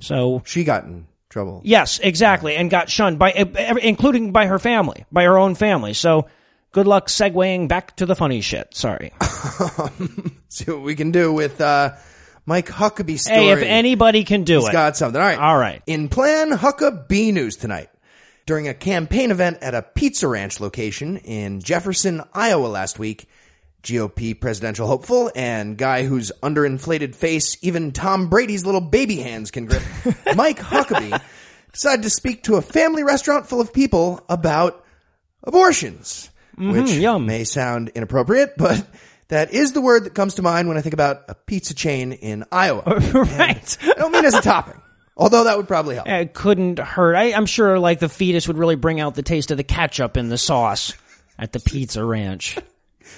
[0.00, 1.60] So She got in trouble.
[1.64, 3.32] Yes, exactly, and got shunned by,
[3.82, 5.92] including by her family, by her own family.
[5.92, 6.28] So,
[6.72, 8.74] good luck segueing back to the funny shit.
[8.74, 9.12] Sorry.
[10.48, 11.94] See what we can do with uh,
[12.46, 13.38] Mike Huckabee story.
[13.38, 15.20] hey, if anybody can do He's it, got something.
[15.20, 15.38] All right.
[15.38, 15.82] All right.
[15.86, 17.90] In Plan Huckabee news tonight.
[18.46, 23.26] During a campaign event at a pizza ranch location in Jefferson, Iowa last week,
[23.82, 29.64] GOP presidential hopeful and guy whose underinflated face even Tom Brady's little baby hands can
[29.64, 29.82] grip,
[30.36, 31.18] Mike Huckabee,
[31.72, 34.84] decided to speak to a family restaurant full of people about
[35.42, 37.24] abortions, mm-hmm, which yum.
[37.24, 38.86] may sound inappropriate, but
[39.28, 42.12] that is the word that comes to mind when I think about a pizza chain
[42.12, 42.82] in Iowa.
[43.14, 43.78] right?
[43.82, 44.80] I don't mean as a topping,
[45.16, 46.08] although that would probably help.
[46.08, 47.14] It couldn't hurt.
[47.14, 50.16] I, I'm sure, like the fetus would really bring out the taste of the ketchup
[50.16, 50.94] in the sauce
[51.38, 52.58] at the pizza ranch.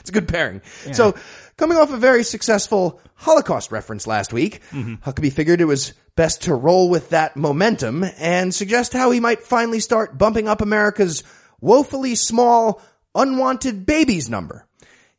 [0.01, 0.63] It's a good pairing.
[0.93, 1.15] So,
[1.57, 4.95] coming off a very successful Holocaust reference last week, mm-hmm.
[4.97, 9.43] Huckabee figured it was best to roll with that momentum and suggest how he might
[9.43, 11.23] finally start bumping up America's
[11.61, 12.83] woefully small
[13.15, 14.66] unwanted babies number.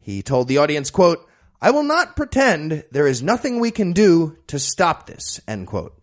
[0.07, 1.27] He told the audience, quote,
[1.61, 5.93] I will not pretend there is nothing we can do to stop this, end quote.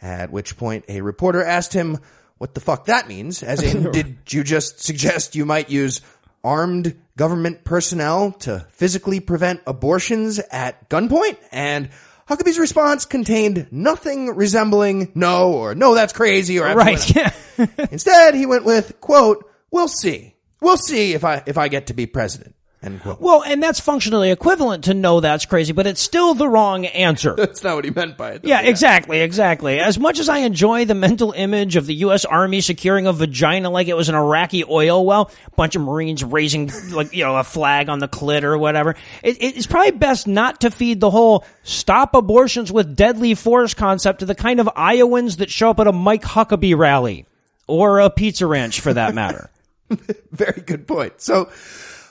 [0.00, 1.98] At which point a reporter asked him
[2.38, 6.00] what the fuck that means, as in, did you just suggest you might use
[6.44, 11.36] armed government personnel to physically prevent abortions at gunpoint?
[11.50, 11.88] And
[12.28, 17.16] Huckabee's response contained nothing resembling no or no, that's crazy or Right.
[17.58, 17.68] not.
[17.90, 20.36] Instead, he went with, quote, we'll see.
[20.60, 23.20] We'll see if I, if I get to be president, end quote.
[23.20, 27.34] well, and that's functionally equivalent to no, that's crazy, but it's still the wrong answer.
[27.36, 28.42] That's not what he meant by it.
[28.42, 28.48] though.
[28.48, 29.80] Yeah, exactly, exactly.
[29.80, 32.24] As much as I enjoy the mental image of the U.S.
[32.24, 36.70] Army securing a vagina like it was an Iraqi oil well, bunch of Marines raising
[36.90, 40.62] like you know a flag on the clit or whatever, it, it's probably best not
[40.62, 45.36] to feed the whole "stop abortions with deadly force" concept to the kind of Iowans
[45.38, 47.26] that show up at a Mike Huckabee rally
[47.66, 49.50] or a pizza ranch, for that matter.
[50.32, 51.20] Very good point.
[51.20, 51.50] So,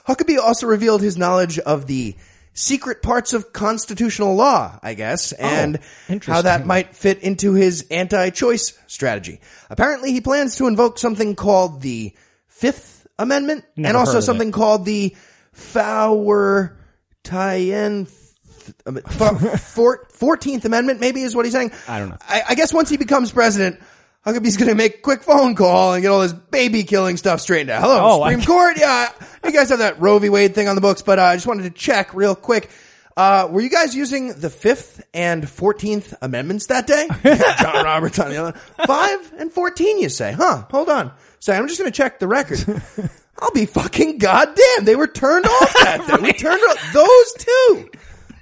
[0.06, 2.16] Huckabee also revealed his knowledge of the
[2.52, 5.78] secret parts of constitutional law, I guess, oh, and
[6.22, 9.40] how that might fit into his anti-choice strategy.
[9.68, 12.14] Apparently, he plans to invoke something called the
[12.48, 15.16] Fifth Amendment Never and also something called the
[15.54, 16.76] Fauer
[17.22, 21.72] Tyen Fourteenth Amendment, maybe is what he's saying.
[21.88, 22.18] I don't know.
[22.28, 23.80] I, I guess once he becomes president,
[24.26, 27.40] Huckabee's going to make a quick phone call and get all this baby killing stuff
[27.40, 27.82] straightened out.
[27.82, 28.76] Hello, Oh, I- Supreme Court.
[28.78, 29.08] Yeah,
[29.44, 30.28] you guys have that Roe v.
[30.28, 32.70] Wade thing on the books, but uh, I just wanted to check real quick.
[33.16, 37.08] Uh, were you guys using the fifth and fourteenth amendments that day?
[37.60, 38.58] John Roberts on the other.
[38.86, 40.32] Five and fourteen, you say?
[40.32, 40.64] Huh?
[40.70, 41.12] Hold on.
[41.40, 42.60] Say, I'm just going to check the record.
[43.38, 44.84] I'll be fucking goddamn.
[44.84, 46.22] They were turned off that day.
[46.22, 47.90] We turned off those two.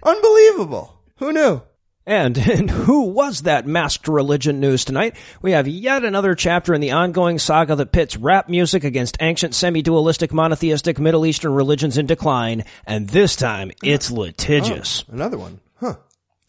[0.03, 0.99] Unbelievable.
[1.19, 1.63] Who knew?
[2.09, 6.81] And in Who Was That Masked Religion news tonight, we have yet another chapter in
[6.81, 12.07] the ongoing saga that pits rap music against ancient semi-dualistic monotheistic Middle Eastern religions in
[12.07, 15.05] decline, and this time it's litigious.
[15.07, 15.61] Oh, another one.
[15.77, 15.97] Huh.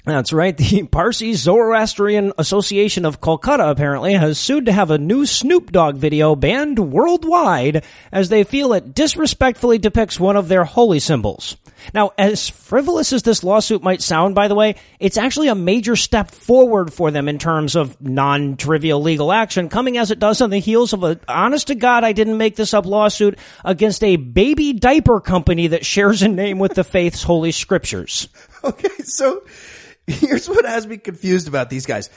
[0.05, 0.55] That's right.
[0.55, 5.97] The Parsi Zoroastrian Association of Kolkata apparently has sued to have a new Snoop Dogg
[5.97, 11.57] video banned worldwide as they feel it disrespectfully depicts one of their holy symbols.
[11.93, 15.95] Now, as frivolous as this lawsuit might sound, by the way, it's actually a major
[15.95, 20.49] step forward for them in terms of non-trivial legal action, coming as it does on
[20.49, 24.15] the heels of a honest to God, I didn't make this up lawsuit against a
[24.15, 28.29] baby diaper company that shares a name with the faith's holy scriptures.
[28.61, 29.43] Okay, so
[30.05, 32.09] here's what has me confused about these guys.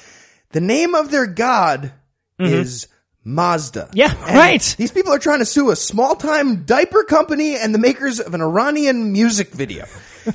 [0.51, 1.93] The name of their god
[2.37, 2.53] mm-hmm.
[2.53, 2.89] is
[3.25, 3.91] Mazda.
[3.95, 4.75] Yeah, And right.
[4.79, 8.35] These people are trying to sue a small time diaper company and the makers of
[8.35, 9.87] an Iranian music video.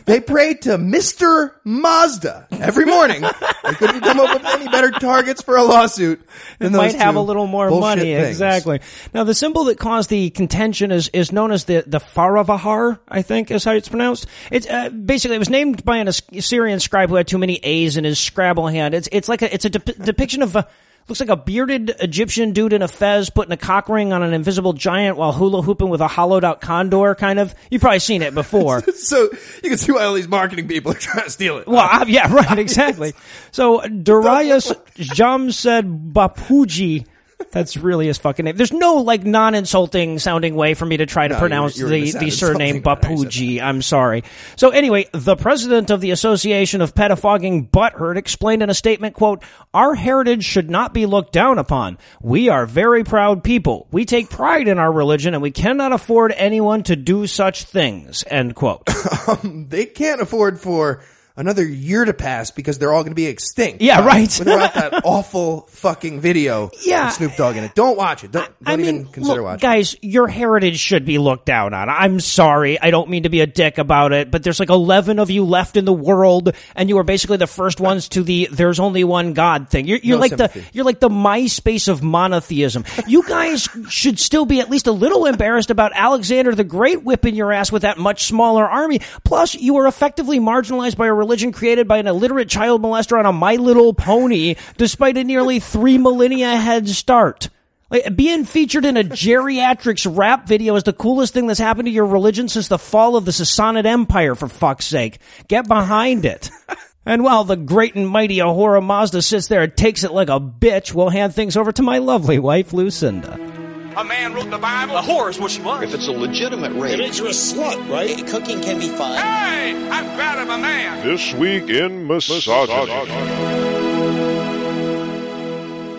[0.05, 1.53] They pray to Mr.
[1.63, 3.21] Mazda every morning.
[3.21, 6.21] They couldn't come up with any better targets for a lawsuit
[6.59, 8.01] than those might have a little more money.
[8.01, 8.27] things.
[8.27, 8.81] Exactly.
[9.13, 13.21] Now, the symbol that caused the contention is, is known as the, the Faravahar, I
[13.21, 14.27] think is how it's pronounced.
[14.51, 17.95] It's, uh, basically, it was named by an Assyrian scribe who had too many A's
[17.95, 18.93] in his Scrabble hand.
[18.93, 20.67] It's, it's like a, it's a dep- depiction of a,
[21.07, 24.33] looks like a bearded Egyptian dude in a fez putting a cock ring on an
[24.33, 27.53] invisible giant while hula hooping with a hollowed out condor, kind of.
[27.71, 28.83] You've probably seen it before.
[28.97, 29.29] So
[29.63, 31.67] you can see why all these marketing people are trying to steal it.
[31.67, 33.13] Well, uh, yeah, right, exactly.
[33.51, 37.05] So Darius Jamsed Bapuji.
[37.51, 38.55] That's really his fucking name.
[38.55, 41.93] There's no like non-insulting sounding way for me to try to No, pronounce you were-
[41.95, 43.61] you were the, the surname insulting I said Bapuji.
[43.61, 44.23] I'm sorry.
[44.55, 49.43] So anyway, the president of the Association of Pettifogging Butthurt explained in a statement, quote,
[49.73, 51.97] our heritage should not be looked down upon.
[52.21, 53.87] We are very proud people.
[53.91, 58.23] We take pride in our religion and we cannot afford anyone to do such things,
[58.27, 58.83] end quote.
[59.27, 61.03] Um, they can't afford for
[61.37, 63.81] another year to pass because they're all going to be extinct.
[63.81, 64.27] Yeah, right.
[64.39, 67.05] Without that awful fucking video Yeah.
[67.05, 67.75] with Snoop Dogg in it.
[67.75, 68.31] Don't watch it.
[68.31, 69.59] Don't, don't I even consider look, watching.
[69.69, 71.89] guys, your heritage should be looked down on.
[71.89, 72.79] I'm sorry.
[72.81, 75.45] I don't mean to be a dick about it, but there's like 11 of you
[75.45, 79.03] left in the world, and you are basically the first ones to the "there's only
[79.03, 79.87] one God" thing.
[79.87, 80.61] You're, you're No like sympathy.
[80.61, 82.83] the you're like the MySpace of monotheism.
[83.07, 87.35] You guys should still be at least a little embarrassed about Alexander the Great whipping
[87.35, 89.01] your ass with that much smaller army.
[89.23, 93.25] Plus, you were effectively marginalized by a religion created by an illiterate child molester on
[93.25, 97.49] a My Little Pony, despite a nearly three millennia head start.
[97.89, 101.91] Like, being featured in a geriatrics rap video is the coolest thing that's happened to
[101.91, 105.19] your religion since the fall of the Sassanid Empire, for fuck's sake.
[105.49, 106.49] Get behind it.
[107.05, 110.41] And while the great and mighty Ahura Mazda sits there and takes it like a
[110.41, 113.56] bitch, we'll hand things over to my lovely wife, Lucinda.
[113.97, 114.95] A man wrote the Bible.
[114.95, 115.81] A whore is what she was.
[115.81, 118.27] If it's a legitimate rape, It makes you a slut, right?
[118.27, 119.17] Cooking can be fun.
[119.17, 121.03] Hey, I'm proud of a man.
[121.03, 122.91] This week in misogyny.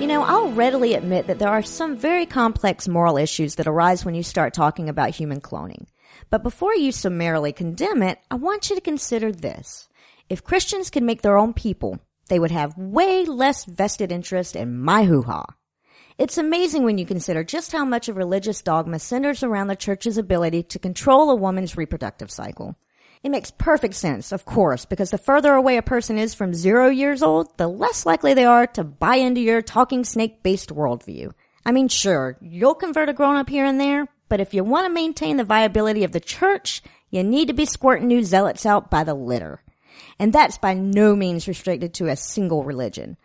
[0.00, 4.04] You know, I'll readily admit that there are some very complex moral issues that arise
[4.04, 5.87] when you start talking about human cloning.
[6.30, 9.88] But before you summarily condemn it, I want you to consider this.
[10.28, 14.78] If Christians could make their own people, they would have way less vested interest in
[14.78, 15.46] my hoo-ha.
[16.18, 20.18] It's amazing when you consider just how much of religious dogma centers around the church's
[20.18, 22.74] ability to control a woman's reproductive cycle.
[23.22, 26.88] It makes perfect sense, of course, because the further away a person is from zero
[26.88, 31.35] years old, the less likely they are to buy into your talking snake based worldview.
[31.64, 34.87] I mean, sure, you'll convert a grown up here and there, but if you want
[34.87, 38.90] to maintain the viability of the church, you need to be squirting new zealots out
[38.90, 39.62] by the litter.
[40.18, 43.16] And that's by no means restricted to a single religion.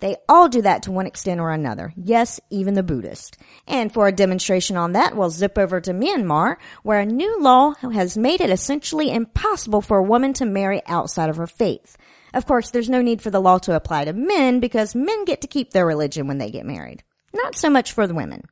[0.00, 1.92] They all do that to one extent or another.
[1.96, 3.36] Yes, even the Buddhist.
[3.66, 7.74] And for a demonstration on that, we'll zip over to Myanmar, where a new law
[7.92, 11.96] has made it essentially impossible for a woman to marry outside of her faith.
[12.32, 15.40] Of course, there's no need for the law to apply to men because men get
[15.42, 17.02] to keep their religion when they get married.
[17.34, 18.44] Not so much for the women.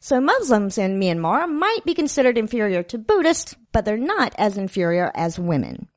[0.00, 5.10] So Muslims in Myanmar might be considered inferior to Buddhists, but they're not as inferior
[5.14, 5.88] as women.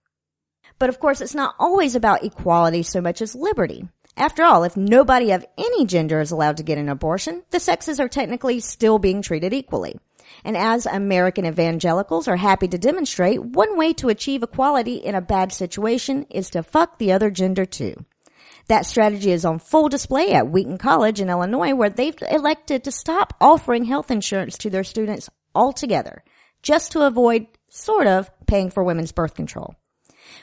[0.80, 3.88] But of course, it's not always about equality so much as liberty.
[4.17, 8.00] After all, if nobody of any gender is allowed to get an abortion, the sexes
[8.00, 9.97] are technically still being treated equally.
[10.43, 15.21] And as American evangelicals are happy to demonstrate, one way to achieve equality in a
[15.21, 18.06] bad situation is to fuck the other gender too.
[18.67, 22.91] That strategy is on full display at Wheaton College in Illinois where they've elected to
[22.91, 26.24] stop offering health insurance to their students altogether,
[26.62, 29.76] just to avoid, sort of, paying for women's birth control.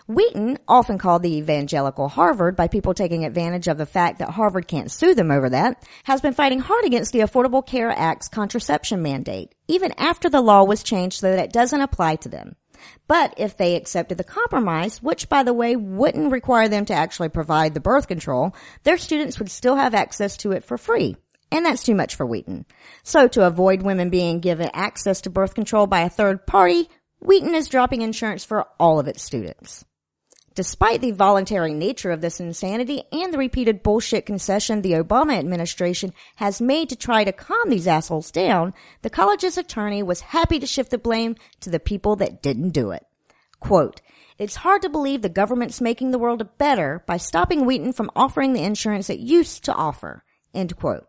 [0.09, 4.67] Wheaton, often called the evangelical Harvard by people taking advantage of the fact that Harvard
[4.67, 9.03] can't sue them over that, has been fighting hard against the Affordable Care Act's contraception
[9.03, 12.57] mandate, even after the law was changed so that it doesn't apply to them.
[13.07, 17.29] But if they accepted the compromise, which by the way wouldn't require them to actually
[17.29, 21.17] provide the birth control, their students would still have access to it for free.
[21.53, 22.65] And that's too much for Wheaton.
[23.03, 26.89] So to avoid women being given access to birth control by a third party,
[27.21, 29.85] Wheaton is dropping insurance for all of its students.
[30.59, 36.13] Despite the voluntary nature of this insanity and the repeated bullshit concession the Obama administration
[36.35, 40.67] has made to try to calm these assholes down, the college's attorney was happy to
[40.67, 43.07] shift the blame to the people that didn't do it.
[43.61, 44.01] Quote,
[44.37, 48.53] it's hard to believe the government's making the world better by stopping Wheaton from offering
[48.53, 50.25] the insurance it used to offer.
[50.53, 51.07] End quote.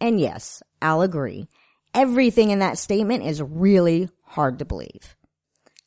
[0.00, 1.46] And yes, I'll agree.
[1.94, 5.14] Everything in that statement is really hard to believe.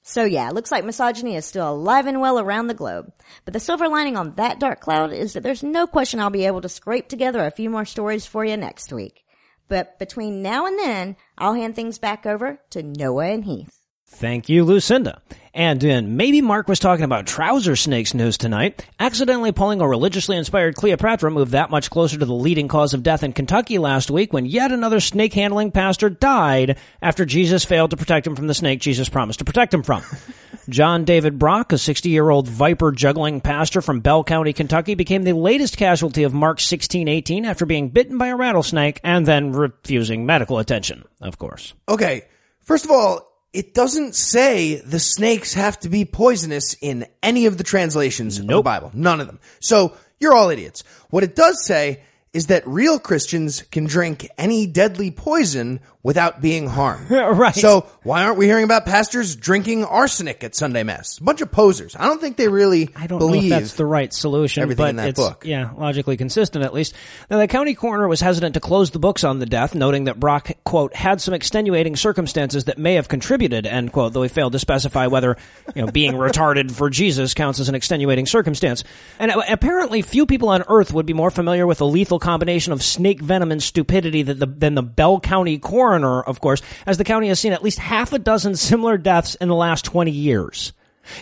[0.05, 3.13] So yeah, looks like misogyny is still alive and well around the globe.
[3.45, 6.45] But the silver lining on that dark cloud is that there's no question I'll be
[6.45, 9.23] able to scrape together a few more stories for you next week.
[9.69, 13.82] But between now and then, I'll hand things back over to Noah and Heath.
[14.13, 15.21] Thank you, Lucinda.
[15.55, 20.35] And in Maybe Mark was talking about trouser snakes news tonight, accidentally pulling a religiously
[20.35, 24.09] inspired Cleopatra moved that much closer to the leading cause of death in Kentucky last
[24.09, 28.47] week when yet another snake handling pastor died after Jesus failed to protect him from
[28.47, 30.03] the snake Jesus promised to protect him from.
[30.69, 35.21] John David Brock, a 60 year old viper juggling pastor from Bell County, Kentucky, became
[35.21, 40.25] the latest casualty of Mark 1618 after being bitten by a rattlesnake and then refusing
[40.25, 41.73] medical attention, of course.
[41.87, 42.23] Okay.
[42.61, 47.57] First of all, it doesn't say the snakes have to be poisonous in any of
[47.57, 48.91] the translations of the Bible.
[48.93, 49.39] None of them.
[49.59, 50.83] So you're all idiots.
[51.11, 52.01] What it does say
[52.33, 57.09] is that real Christians can drink any deadly poison without being harmed.
[57.33, 57.55] Right.
[57.55, 61.17] So why aren't we hearing about pastors drinking arsenic at Sunday Mass?
[61.17, 61.95] A bunch of posers.
[61.95, 64.83] I don't think they really I don't believe know if that's the right solution, everything
[64.83, 65.45] but in that it's book.
[65.45, 66.93] yeah logically consistent at least.
[67.29, 70.19] Now the county coroner was hesitant to close the books on the death, noting that
[70.19, 74.53] Brock quote had some extenuating circumstances that may have contributed end quote, though he failed
[74.53, 75.37] to specify whether
[75.75, 78.83] you know being retarded for Jesus counts as an extenuating circumstance.
[79.19, 82.81] And apparently, few people on Earth would be more familiar with the lethal combination of
[82.81, 87.03] snake venom and stupidity than the, than the Bell County coroner, of course, as the
[87.03, 90.73] county has seen at least half a dozen similar deaths in the last twenty years.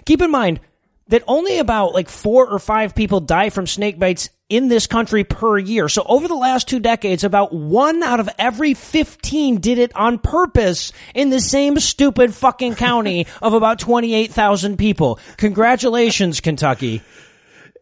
[0.05, 0.59] Keep in mind
[1.07, 5.23] that only about like four or five people die from snake bites in this country
[5.23, 5.87] per year.
[5.89, 10.19] So over the last two decades, about one out of every 15 did it on
[10.19, 15.19] purpose in the same stupid fucking county of about 28,000 people.
[15.37, 17.01] Congratulations, Kentucky.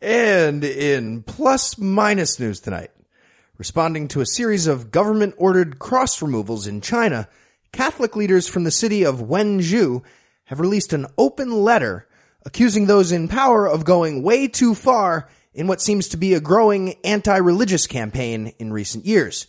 [0.01, 2.91] And in plus minus news tonight,
[3.59, 7.27] responding to a series of government ordered cross removals in China,
[7.73, 10.01] Catholic leaders from the city of Wenzhou
[10.45, 12.07] have released an open letter
[12.45, 16.39] accusing those in power of going way too far in what seems to be a
[16.39, 19.45] growing anti-religious campaign in recent years.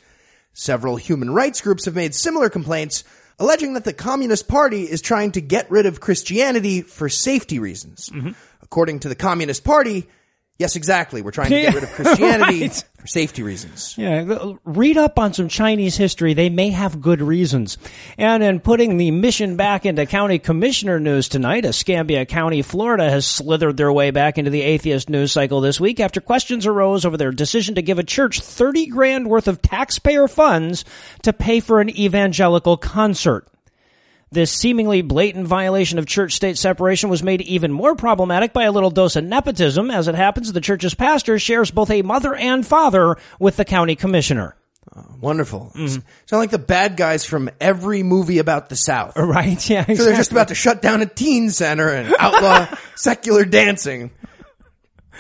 [0.53, 3.05] Several human rights groups have made similar complaints,
[3.39, 8.11] alleging that the Communist Party is trying to get rid of Christianity for safety reasons.
[8.11, 8.33] Mm-hmm.
[8.61, 10.09] According to the Communist Party,
[10.61, 12.85] yes, exactly, we're trying to get rid of Christianity Right.
[13.01, 13.95] for safety reasons.
[13.99, 16.35] Yeah, read up on some Chinese history.
[16.35, 17.79] They may have good reasons.
[18.19, 23.27] And in putting the mission back into county commissioner news tonight, Escambia County, Florida has
[23.27, 27.17] slithered their way back into the atheist news cycle this week after questions arose over
[27.17, 30.85] their decision to give a church 30 grand worth of taxpayer funds
[31.23, 33.49] to pay for an evangelical concert.
[34.33, 38.73] This seemingly blatant violation of church state separation was made even more problematic by a
[38.73, 39.91] little dose of nepotism.
[39.91, 43.97] As it happens, the church's pastor shares both a mother and father with the county
[43.97, 44.55] commissioner.
[44.95, 45.73] Oh, wonderful.
[45.75, 46.01] Mm-hmm.
[46.27, 49.17] Sound like the bad guys from every movie about the South.
[49.31, 49.69] Right?
[49.69, 49.85] Yeah.
[49.85, 54.13] So they're just about to shut down a teen center and outlaw secular dancing.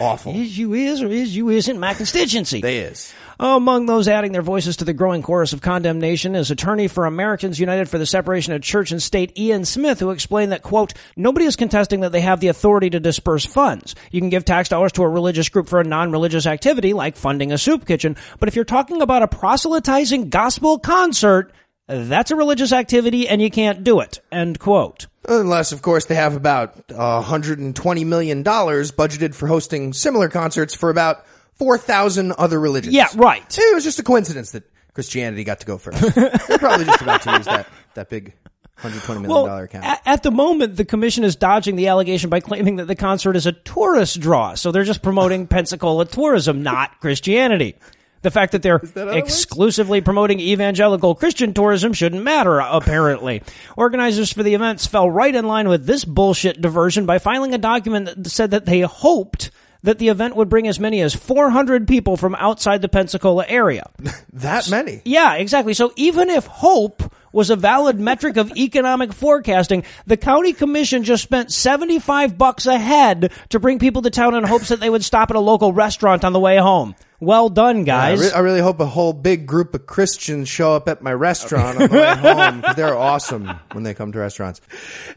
[0.00, 0.34] Awful.
[0.34, 2.60] Is you is or is you isn't my constituency.
[2.60, 3.12] They is.
[3.42, 7.58] Among those adding their voices to the growing chorus of condemnation is attorney for Americans
[7.58, 11.46] United for the Separation of Church and State, Ian Smith, who explained that, quote, nobody
[11.46, 13.94] is contesting that they have the authority to disperse funds.
[14.10, 17.50] You can give tax dollars to a religious group for a non-religious activity, like funding
[17.50, 21.50] a soup kitchen, but if you're talking about a proselytizing gospel concert,
[21.86, 25.06] that's a religious activity and you can't do it, end quote.
[25.26, 30.90] Unless, of course, they have about uh, $120 million budgeted for hosting similar concerts for
[30.90, 31.24] about
[31.60, 32.94] 4,000 other religions.
[32.94, 33.44] Yeah, right.
[33.58, 36.00] It was just a coincidence that Christianity got to go first.
[36.14, 38.32] They're probably just about to use that, that big
[38.78, 40.00] $120 million Well, account.
[40.06, 43.44] at the moment, the commission is dodging the allegation by claiming that the concert is
[43.46, 44.54] a tourist draw.
[44.54, 47.76] So they're just promoting Pensacola tourism, not Christianity.
[48.22, 53.42] The fact that they're that exclusively promoting evangelical Christian tourism shouldn't matter, apparently.
[53.76, 57.58] Organizers for the events fell right in line with this bullshit diversion by filing a
[57.58, 59.50] document that said that they hoped
[59.82, 63.84] that the event would bring as many as 400 people from outside the Pensacola area.
[64.32, 65.02] That many.
[65.04, 65.74] Yeah, exactly.
[65.74, 67.02] So even if hope
[67.32, 72.78] was a valid metric of economic forecasting, the county commission just spent 75 bucks a
[72.78, 75.72] head to bring people to town in hopes that they would stop at a local
[75.72, 76.94] restaurant on the way home.
[77.18, 78.20] Well done, I, guys.
[78.20, 81.80] re- I really hope a whole big group of Christians show up at my restaurant
[81.80, 84.60] on the way home they're awesome when they come to restaurants.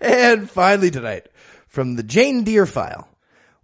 [0.01, 1.27] And finally tonight,
[1.67, 3.07] from the Jane Deere file.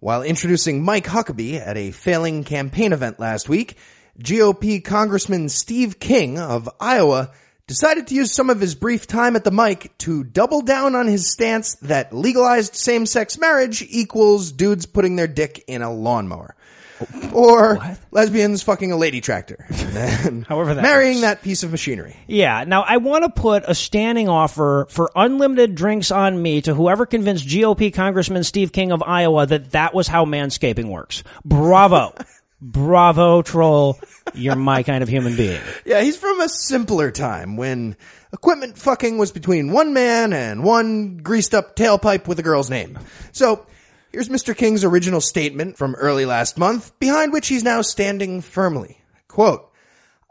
[0.01, 3.75] While introducing Mike Huckabee at a failing campaign event last week,
[4.17, 7.31] GOP Congressman Steve King of Iowa
[7.67, 11.07] decided to use some of his brief time at the mic to double down on
[11.07, 16.55] his stance that legalized same-sex marriage equals dudes putting their dick in a lawnmower.
[17.33, 17.79] Or
[18.11, 19.65] lesbians fucking a lady tractor.
[19.69, 21.21] And However that marrying works.
[21.21, 22.15] that piece of machinery.
[22.27, 22.63] Yeah.
[22.65, 27.05] Now I want to put a standing offer for unlimited drinks on me to whoever
[27.05, 31.23] convinced GOP Congressman Steve King of Iowa that that was how manscaping works.
[31.45, 32.13] Bravo.
[32.61, 33.97] Bravo, troll.
[34.33, 35.61] You're my kind of human being.
[35.85, 37.95] Yeah, he's from a simpler time when
[38.33, 42.99] equipment fucking was between one man and one greased up tailpipe with a girl's name.
[43.31, 43.65] So,
[44.11, 44.55] here's Mr.
[44.55, 49.01] King's original statement from early last month, behind which he's now standing firmly.
[49.27, 49.71] Quote,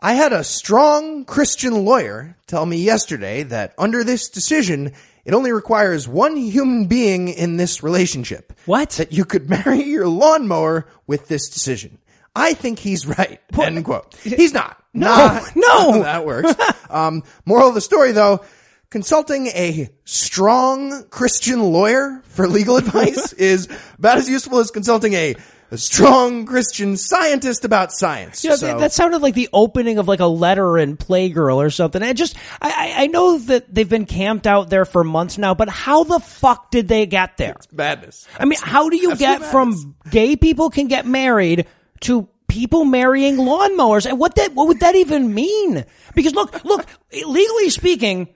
[0.01, 4.93] I had a strong Christian lawyer tell me yesterday that under this decision,
[5.24, 8.53] it only requires one human being in this relationship.
[8.66, 8.91] What?
[8.91, 11.99] That you could marry your lawnmower with this decision.
[12.37, 13.41] I think he's right.
[13.59, 14.14] End quote.
[14.22, 14.81] He's not.
[14.95, 16.03] No, Not- no.
[16.03, 16.55] that works.
[16.91, 18.45] um, moral of the story though,
[18.91, 23.68] consulting a strong Christian lawyer for legal advice is
[23.99, 25.34] about as useful as consulting a,
[25.70, 28.43] a strong Christian scientist about science.
[28.43, 31.57] You know, So- th- that sounded like the opening of like a letter in Playgirl
[31.57, 32.03] or something.
[32.03, 35.55] I just, I, I I know that they've been camped out there for months now,
[35.55, 37.57] but how the fuck did they get there?
[37.72, 38.26] madness.
[38.39, 41.66] I mean, how do you get from gay people can get married
[42.01, 44.07] to people marrying lawnmowers?
[44.07, 45.84] And what that, what would that even mean?
[46.14, 48.28] Because look, look, legally speaking,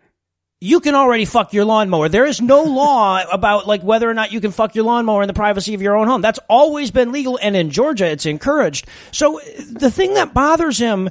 [0.62, 2.08] you can already fuck your lawnmower.
[2.08, 5.26] There is no law about like whether or not you can fuck your lawnmower in
[5.26, 6.22] the privacy of your own home.
[6.22, 8.86] That's always been legal, and in Georgia, it's encouraged.
[9.10, 9.40] So
[9.72, 11.10] the thing that bothers him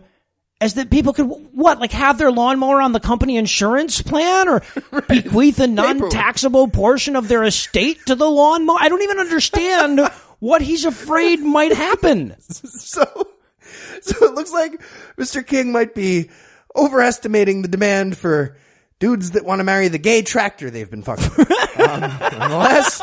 [0.61, 4.61] is that people could what like have their lawnmower on the company insurance plan or
[5.09, 8.77] bequeath a non-taxable portion of their estate to the lawnmower.
[8.79, 9.99] I don't even understand
[10.39, 12.35] what he's afraid might happen.
[12.39, 13.03] So,
[14.01, 14.81] so it looks like
[15.17, 15.45] Mr.
[15.45, 16.29] King might be
[16.73, 18.55] overestimating the demand for
[19.01, 21.45] dudes that want to marry the gay tractor they've been fucking.
[21.83, 23.01] um, nonetheless,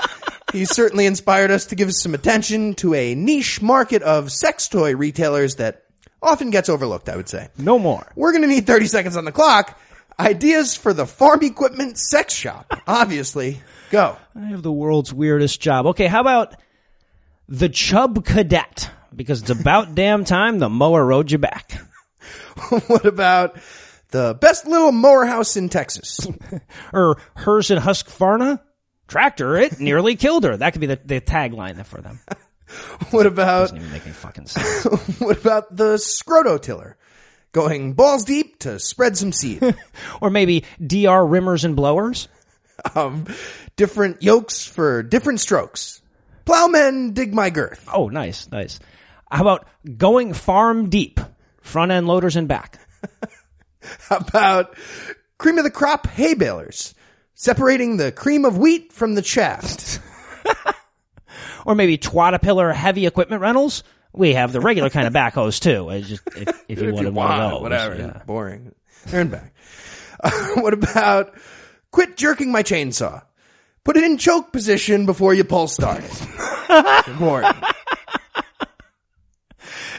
[0.53, 4.96] he certainly inspired us to give some attention to a niche market of sex toy
[4.96, 5.84] retailers that
[6.22, 7.49] often gets overlooked, I would say.
[7.59, 8.11] No more.
[8.14, 9.78] We're going to need 30 seconds on the clock.
[10.18, 12.72] Ideas for the farm equipment sex shop.
[12.86, 14.16] Obviously, go.
[14.34, 15.86] I have the world's weirdest job.
[15.86, 16.57] Okay, how about
[17.49, 18.90] the Chub Cadet?
[19.14, 21.72] Because it's about damn time the mower rode you back.
[22.86, 23.59] what about
[24.11, 26.27] the best little mower house in Texas?
[26.93, 28.61] Or hers in Husqvarna?
[29.07, 30.57] Tractor, it nearly killed her.
[30.57, 32.21] That could be the, the tagline for them.
[33.13, 35.19] What about Doesn't even make any fucking sense.
[35.21, 36.95] what about the scrototiller?
[37.53, 39.63] Going balls deep to spread some seed.
[40.21, 42.29] or maybe DR rimmers and blowers?
[42.95, 43.25] um,
[43.77, 46.03] different yokes for different strokes.
[46.45, 47.89] Plowmen dig my girth.
[47.91, 48.81] Oh, nice, nice.
[49.31, 51.21] How about going farm deep?
[51.63, 52.79] Front end loaders and back.
[54.09, 54.74] How about
[55.39, 56.95] cream of the crop hay balers?
[57.34, 59.99] Separating the cream of wheat from the chaff.
[61.66, 63.82] Or maybe Twatapillar heavy equipment rentals?
[64.14, 65.91] We have the regular kind of backhoes too.
[65.91, 67.61] I just if, if you wanted one of those.
[67.61, 67.97] whatever.
[67.97, 68.22] yeah.
[68.24, 68.74] Boring.
[69.09, 69.53] Turn back.
[70.18, 71.34] Uh, what about
[71.91, 73.22] quit jerking my chainsaw?
[73.84, 76.03] Put it in choke position before you pull start.
[77.18, 77.53] Boring.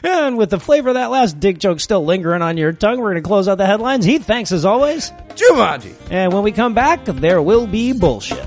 [0.02, 3.12] And with the flavor of that last dick joke still lingering on your tongue, we're
[3.12, 4.04] going to close out the headlines.
[4.04, 5.10] Heath, thanks as always.
[5.34, 5.94] Jumanji.
[6.10, 8.46] And when we come back, there will be bullshit.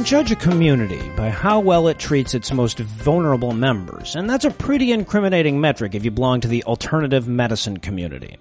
[0.00, 4.46] Can judge a community by how well it treats its most vulnerable members, and that's
[4.46, 8.38] a pretty incriminating metric if you belong to the alternative medicine community.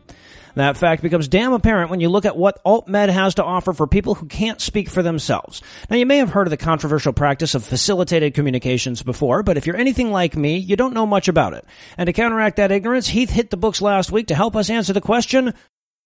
[0.56, 3.88] That fact becomes damn apparent when you look at what AltMed has to offer for
[3.88, 5.62] people who can't speak for themselves.
[5.90, 9.68] Now, you may have heard of the controversial practice of facilitated communications before, but if
[9.68, 11.66] you're anything like me, you don't know much about it.
[11.98, 14.94] And to counteract that ignorance, Heath hit the books last week to help us answer
[14.94, 15.54] the question,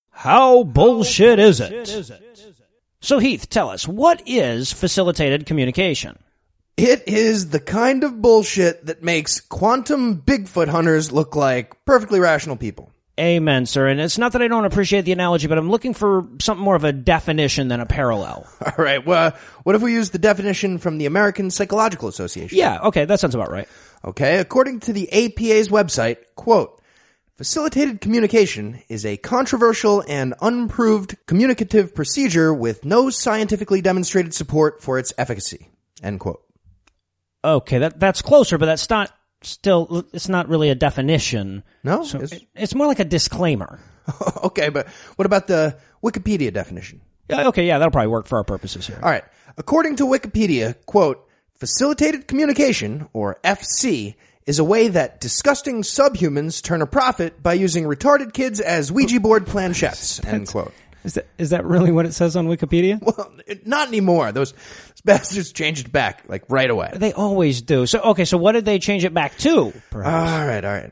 [0.10, 2.63] How bullshit is it?
[3.04, 6.18] So Heath, tell us, what is facilitated communication?
[6.78, 12.56] It is the kind of bullshit that makes quantum Bigfoot hunters look like perfectly rational
[12.56, 12.94] people.
[13.20, 13.90] Amen, sir.
[13.90, 16.78] And it's not that I don't appreciate the analogy, but I'm looking for something more
[16.78, 18.48] of a definition than a parallel.
[18.66, 19.06] All right.
[19.06, 22.58] Well, what if we use the definition from the American Psychological Association?
[22.58, 23.68] Yeah, okay, that sounds about right.
[24.06, 24.40] Okay.
[24.40, 26.82] According to the APA's website, quote,
[27.36, 35.00] Facilitated communication is a controversial and unproved communicative procedure with no scientifically demonstrated support for
[35.00, 35.70] its efficacy.
[36.04, 36.44] End quote.
[37.44, 39.12] Okay, that that's closer, but that's not
[39.42, 40.06] still.
[40.14, 41.64] It's not really a definition.
[41.84, 43.80] No, So it's- it- it's more like a disclaimer.
[44.44, 47.02] okay, but what about the Wikipedia definition?
[47.30, 49.00] Yeah, okay, yeah, that'll probably work for our purposes here.
[49.02, 49.24] All right.
[49.58, 51.26] According to Wikipedia, quote,
[51.58, 54.16] facilitated communication, or FC,
[54.46, 59.20] is a way that disgusting subhumans turn a profit by using retarded kids as Ouija
[59.20, 60.74] board planchettes, end quote.
[61.04, 63.00] Is that is that really what it says on Wikipedia?
[63.02, 64.32] Well, it- not anymore.
[64.32, 66.92] Those, those bastards changed it back, like, right away.
[66.96, 67.86] They always do.
[67.86, 69.74] So okay, so what did they change it back to?
[69.92, 70.32] Perhaps.
[70.32, 70.92] All right, all right.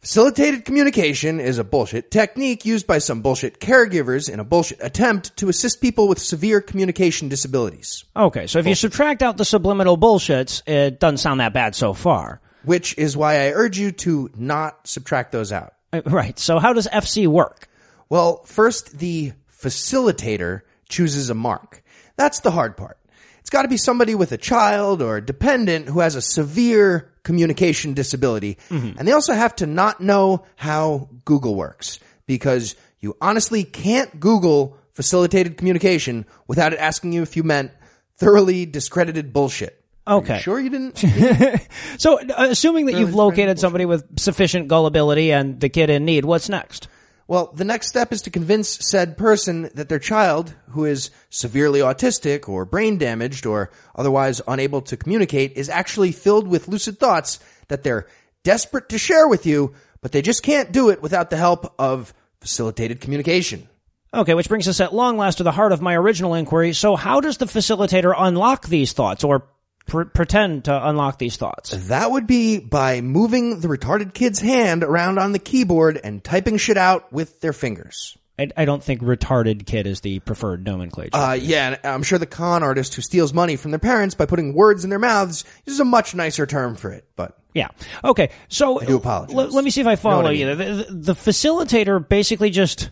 [0.00, 5.36] Facilitated communication is a bullshit technique used by some bullshit caregivers in a bullshit attempt
[5.38, 8.04] to assist people with severe communication disabilities.
[8.14, 11.92] okay, so if you subtract out the subliminal bullshits, it doesn't sound that bad so
[11.92, 12.40] far.
[12.66, 15.72] Which is why I urge you to not subtract those out.
[15.92, 16.38] Uh, Right.
[16.38, 17.68] So how does FC work?
[18.10, 21.82] Well, first, the facilitator chooses a mark.
[22.16, 22.98] That's the hard part.
[23.40, 27.12] It's got to be somebody with a child or a dependent who has a severe
[27.22, 28.58] communication disability.
[28.70, 34.76] And they also have to not know how Google works because you honestly can't Google
[34.92, 37.70] facilitated communication without it asking you if you meant
[38.16, 39.80] thoroughly discredited bullshit.
[40.06, 40.38] Are you Okay.
[40.38, 41.02] sure you didn't?
[41.98, 46.24] So uh, assuming that you've located somebody with sufficient gullibility and the kid in need,
[46.24, 46.88] what's next?
[47.28, 51.80] Well, the next step is to convince said person that their child, who is severely
[51.80, 57.40] autistic or brain damaged or otherwise unable to communicate, is actually filled with lucid thoughts
[57.68, 58.06] that they're
[58.44, 62.14] desperate to share with you, but they just can't do it without the help of
[62.40, 63.68] facilitated communication.
[64.14, 66.72] Okay, which brings us at long last to the heart of my original inquiry.
[66.74, 69.48] So how does the facilitator unlock these thoughts or
[69.86, 71.70] pr- pretend to unlock these thoughts?
[71.88, 76.56] That would be by moving the retarded kid's hand around on the keyboard and typing
[76.56, 78.16] shit out with their fingers.
[78.38, 81.16] I, I don't think retarded kid is the preferred nomenclature.
[81.16, 84.26] Uh, yeah, and I'm sure the con artist who steals money from their parents by
[84.26, 87.68] putting words in their mouths uses a much nicer term for it, but Yeah.
[88.04, 88.30] Okay.
[88.48, 89.34] So do apologize.
[89.34, 90.54] Let, let me see if I follow what I you.
[90.54, 92.90] The, the, the facilitator basically just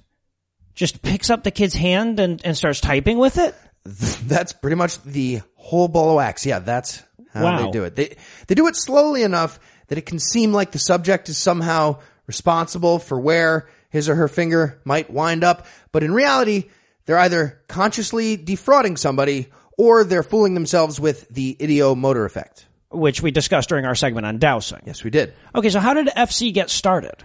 [0.74, 3.54] just picks up the kid's hand and, and starts typing with it.
[3.84, 6.44] That's pretty much the whole ball of wax.
[6.46, 7.02] Yeah, that's
[7.32, 7.64] how Wow.
[7.64, 7.96] they do it.
[7.96, 9.58] They they do it slowly enough
[9.88, 14.28] that it can seem like the subject is somehow responsible for where his or her
[14.28, 16.64] finger might wind up, but in reality,
[17.06, 22.66] they're either consciously defrauding somebody or they're fooling themselves with the ideomotor effect.
[22.90, 24.80] Which we discussed during our segment on dowsing.
[24.86, 25.34] Yes, we did.
[25.54, 27.16] Okay, so how did FC get started?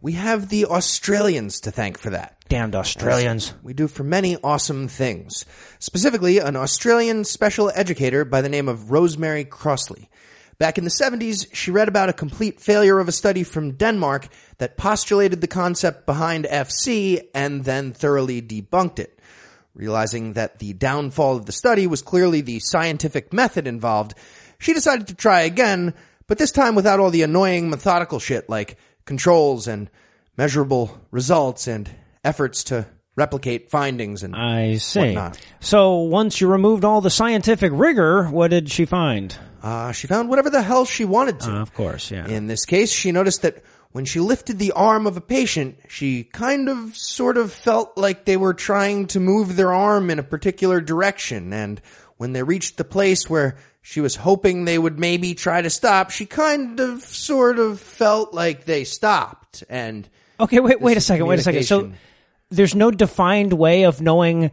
[0.00, 2.36] We have the Australians to thank for that.
[2.48, 3.52] Damned Australians.
[3.64, 5.44] We do for many awesome things.
[5.80, 10.08] Specifically, an Australian special educator by the name of Rosemary Crossley.
[10.56, 14.28] Back in the 70s, she read about a complete failure of a study from Denmark
[14.58, 19.18] that postulated the concept behind FC and then thoroughly debunked it.
[19.74, 24.14] Realizing that the downfall of the study was clearly the scientific method involved,
[24.60, 25.92] she decided to try again,
[26.28, 28.76] but this time without all the annoying methodical shit like
[29.08, 29.90] controls and
[30.36, 31.90] measurable results and
[32.22, 32.86] efforts to
[33.16, 35.00] replicate findings and I see.
[35.00, 35.40] whatnot.
[35.60, 39.34] So once you removed all the scientific rigor, what did she find?
[39.62, 41.50] Uh, she found whatever the hell she wanted to.
[41.50, 42.28] Uh, of course, yeah.
[42.28, 46.22] In this case, she noticed that when she lifted the arm of a patient, she
[46.22, 50.22] kind of sort of felt like they were trying to move their arm in a
[50.22, 51.52] particular direction.
[51.54, 51.80] And
[52.18, 53.56] when they reached the place where
[53.88, 58.34] she was hoping they would maybe try to stop, she kind of sort of felt
[58.34, 59.64] like they stopped.
[59.66, 60.06] And
[60.38, 61.62] Okay, wait, wait a second, wait a second.
[61.62, 61.92] So
[62.50, 64.50] there's no defined way of knowing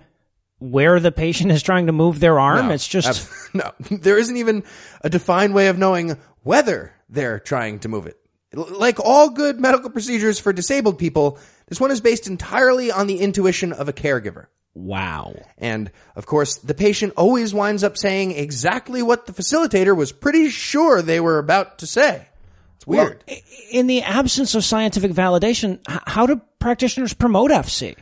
[0.59, 2.69] where the patient is trying to move their arm.
[2.69, 3.73] No, it's just no.
[3.91, 4.63] There isn't even
[5.01, 8.17] a defined way of knowing whether they're trying to move it.
[8.53, 13.19] Like all good medical procedures for disabled people, this one is based entirely on the
[13.19, 14.45] intuition of a caregiver.
[14.75, 15.33] Wow.
[15.57, 20.49] And of course, the patient always winds up saying exactly what the facilitator was pretty
[20.49, 22.27] sure they were about to say.
[22.75, 23.23] It's weird.
[23.27, 27.95] I- In the absence of scientific validation, how do practitioners promote FC?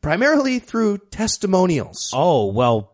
[0.00, 2.10] Primarily through testimonials.
[2.12, 2.92] Oh well,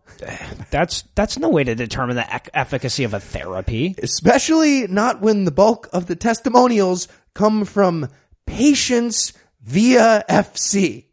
[0.70, 3.96] that's that's no way to determine the efficacy of a therapy.
[4.00, 8.08] especially not when the bulk of the testimonials come from
[8.46, 11.06] patients via FC.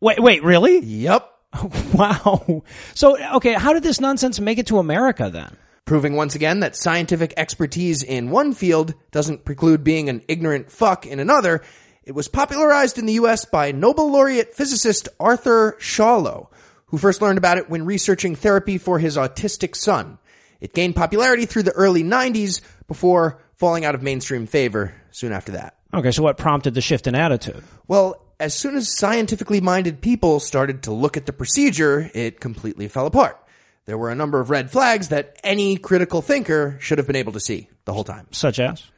[0.00, 0.78] Wait, wait, really?
[0.80, 1.29] Yep.
[1.94, 2.62] Wow.
[2.94, 5.56] So, okay, how did this nonsense make it to America then?
[5.84, 11.06] Proving once again that scientific expertise in one field doesn't preclude being an ignorant fuck
[11.06, 11.62] in another,
[12.04, 16.48] it was popularized in the US by Nobel laureate physicist Arthur Schawlow,
[16.86, 20.18] who first learned about it when researching therapy for his autistic son.
[20.60, 25.52] It gained popularity through the early 90s before falling out of mainstream favor soon after
[25.52, 25.76] that.
[25.92, 27.64] Okay, so what prompted the shift in attitude?
[27.88, 32.88] Well, as soon as scientifically minded people started to look at the procedure, it completely
[32.88, 33.38] fell apart.
[33.84, 37.32] There were a number of red flags that any critical thinker should have been able
[37.32, 38.26] to see the whole time.
[38.30, 38.90] Such as?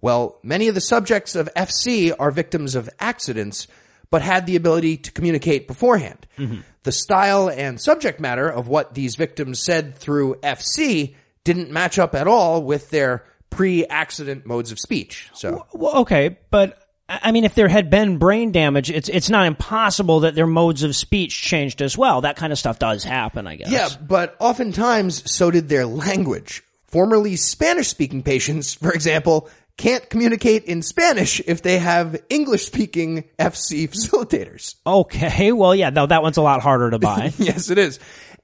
[0.00, 3.66] Well, many of the subjects of FC are victims of accidents,
[4.10, 6.26] but had the ability to communicate beforehand.
[6.38, 6.60] Mm-hmm.
[6.82, 12.14] The style and subject matter of what these victims said through FC didn't match up
[12.14, 15.28] at all with their pre-accident modes of speech.
[15.34, 19.46] So, Well, okay, but I mean, if there had been brain damage, it's it's not
[19.46, 22.20] impossible that their modes of speech changed as well.
[22.20, 23.70] That kind of stuff does happen, I guess.
[23.70, 26.62] yeah, but oftentimes so did their language.
[26.86, 33.24] Formerly Spanish speaking patients, for example, can't communicate in Spanish if they have English speaking
[33.38, 34.74] FC facilitators.
[34.86, 37.32] Okay, well, yeah, no, that one's a lot harder to buy.
[37.38, 37.98] yes, it is.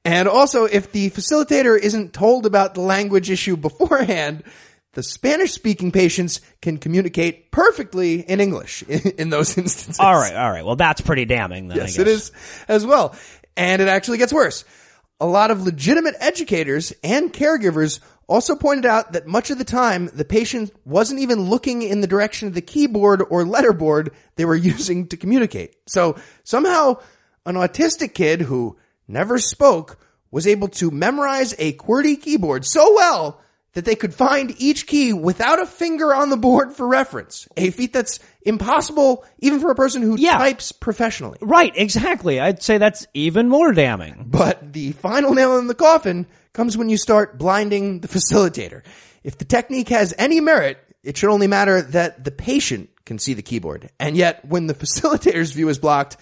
[0.04, 4.44] And also, if the facilitator isn't told about the language issue beforehand,
[4.96, 10.00] the Spanish speaking patients can communicate perfectly in English in, in those instances.
[10.00, 10.64] all right, all right.
[10.64, 11.78] Well, that's pretty damning then.
[11.78, 12.32] I Yes, it is
[12.66, 13.14] as well.
[13.56, 14.64] And it actually gets worse.
[15.20, 20.10] A lot of legitimate educators and caregivers also pointed out that much of the time
[20.14, 24.56] the patient wasn't even looking in the direction of the keyboard or letterboard they were
[24.72, 25.76] using to communicate.
[25.86, 27.00] So somehow
[27.44, 29.98] an autistic kid who never spoke
[30.30, 33.42] was able to memorize a QWERTY keyboard so well
[33.76, 37.46] that they could find each key without a finger on the board for reference.
[37.58, 40.38] A feat that's impossible even for a person who Yeah.
[40.38, 41.36] types professionally.
[41.42, 42.40] Right, exactly.
[42.40, 44.24] I'd say that's even more damning.
[44.28, 48.80] But the final nail in the coffin comes when you start blinding the facilitator.
[49.22, 53.34] If the technique has any merit, it should only matter that the patient can see
[53.34, 53.90] the keyboard.
[54.00, 56.16] And yet, when the facilitator's view is blocked,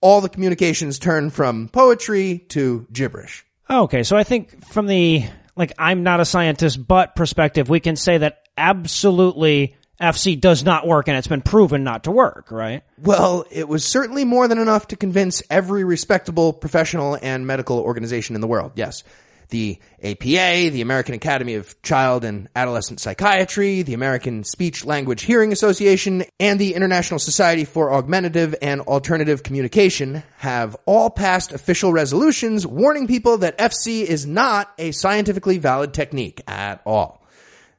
[0.00, 3.44] all the communications turn from poetry to gibberish.
[3.68, 5.24] Okay, so I think from the
[5.56, 10.86] like I'm not a scientist but perspective, we can say that absolutely FC does not
[10.86, 12.82] work and it's been proven not to work, right?
[13.02, 18.34] Well, it was certainly more than enough to convince every respectable professional and medical organization
[18.34, 18.72] in the world.
[18.74, 19.04] Yes.
[19.48, 25.52] The APA, the American Academy of Child and Adolescent Psychiatry, the American Speech Language Hearing
[25.52, 32.66] Association, and the International Society for Augmentative and Alternative Communication have all passed official resolutions
[32.66, 37.25] warning people that FC is not a scientifically valid technique at all.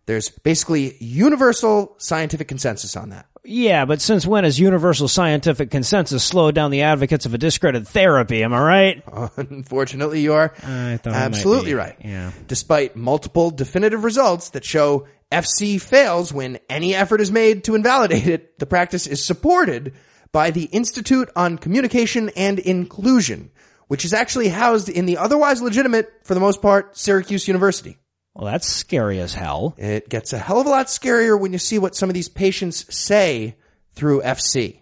[0.08, 3.28] There's basically universal scientific consensus on that.
[3.44, 7.88] Yeah, but since when has universal scientific consensus slowed down the advocates of a discredited
[7.88, 8.44] therapy?
[8.44, 9.04] Am I right?
[9.38, 11.98] Unfortunately, you are I thought might absolutely right.
[12.04, 12.32] Yeah.
[12.48, 18.28] Despite multiple definitive results that show FC fails when any effort is made to invalidate
[18.28, 19.94] it, the practice is supported
[20.32, 23.52] by the Institute on Communication and Inclusion,
[23.88, 27.98] which is actually housed in the otherwise legitimate, for the most part, Syracuse University.
[28.38, 29.74] Well, that's scary as hell.
[29.78, 32.30] It gets a hell of a lot scarier when you see what some of these
[32.30, 33.56] patients say
[33.94, 34.78] through FC.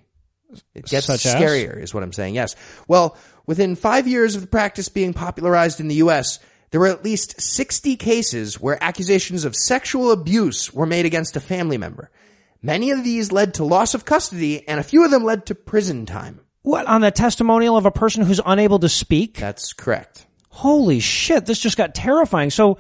[0.74, 1.36] It gets Such as?
[1.36, 2.36] scarier, is what I'm saying.
[2.36, 2.58] Yes.
[2.90, 6.40] Well, within five years of the practice being popularized in the U.S.,
[6.72, 11.40] there were at least 60 cases where accusations of sexual abuse were made against a
[11.40, 12.12] family member.
[12.62, 15.56] Many of these led to loss of custody, and a few of them led to
[15.56, 16.42] prison time.
[16.64, 19.38] What, on the testimonial of a person who's unable to speak?
[19.38, 20.26] That's correct.
[20.50, 22.50] Holy shit, this just got terrifying.
[22.50, 22.80] So,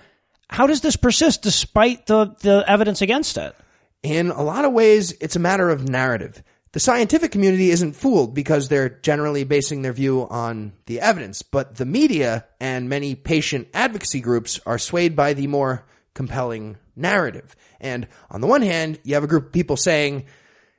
[0.50, 3.56] how does this persist despite the, the evidence against it?
[4.04, 6.44] In a lot of ways, it's a matter of narrative.
[6.74, 11.76] The scientific community isn't fooled because they're generally basing their view on the evidence, but
[11.76, 17.56] the media and many patient advocacy groups are swayed by the more compelling narrative.
[17.80, 20.26] And on the one hand, you have a group of people saying,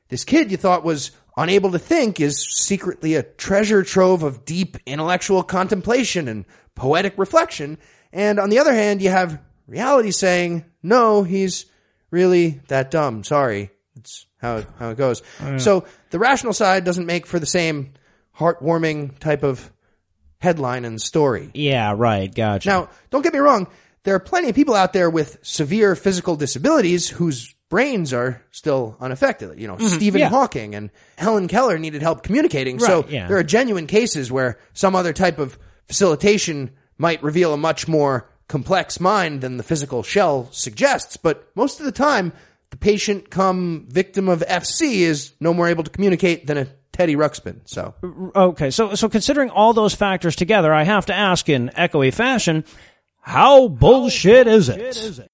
[0.08, 4.76] this kid you thought was unable to think is secretly a treasure trove of deep
[4.86, 6.44] intellectual contemplation and
[6.74, 7.78] poetic reflection.
[8.12, 11.66] And on the other hand, you have reality saying, no, he's
[12.10, 13.24] really that dumb.
[13.24, 13.70] Sorry.
[13.96, 15.22] It's how how it goes.
[15.40, 17.94] Oh, so the rational side doesn't make for the same
[18.38, 19.72] heartwarming type of
[20.38, 21.50] headline and story.
[21.54, 22.68] Yeah, right, gotcha.
[22.68, 23.68] Now, don't get me wrong.
[24.04, 28.96] There are plenty of people out there with severe physical disabilities whose brains are still
[29.00, 29.58] unaffected.
[29.58, 29.96] You know, mm-hmm.
[29.96, 30.28] Stephen yeah.
[30.28, 32.78] Hawking and Helen Keller needed help communicating.
[32.78, 33.26] so yeah.
[33.26, 38.30] there are genuine cases where some other type of facilitation might reveal a much more
[38.48, 41.16] complex mind than the physical shell suggests.
[41.16, 42.32] But most of the time,
[42.70, 47.14] the patient come victim of FC is no more able to communicate than a Teddy
[47.14, 47.60] Ruxpin.
[47.66, 47.94] So
[48.34, 52.64] Okay, so so considering all those factors together, I have to ask in echoey fashion,
[53.20, 55.28] how bullshit is it?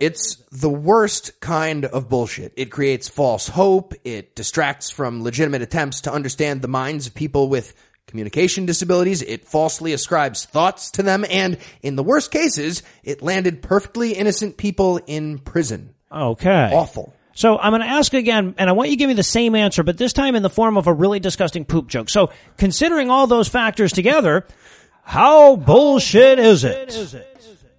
[0.00, 2.52] It's the worst kind of bullshit.
[2.56, 3.94] It creates false hope.
[4.04, 7.72] It distracts from legitimate attempts to understand the minds of people with
[8.12, 9.22] communication disabilities.
[9.22, 11.24] It falsely ascribes thoughts to them.
[11.30, 15.94] And in the worst cases, it landed perfectly innocent people in prison.
[16.12, 16.70] Okay.
[16.72, 17.14] Awful.
[17.34, 19.54] So I'm going to ask again, and I want you to give me the same
[19.54, 22.10] answer, but this time in the form of a really disgusting poop joke.
[22.10, 24.46] So considering all those factors together,
[25.02, 26.94] how bullshit is it?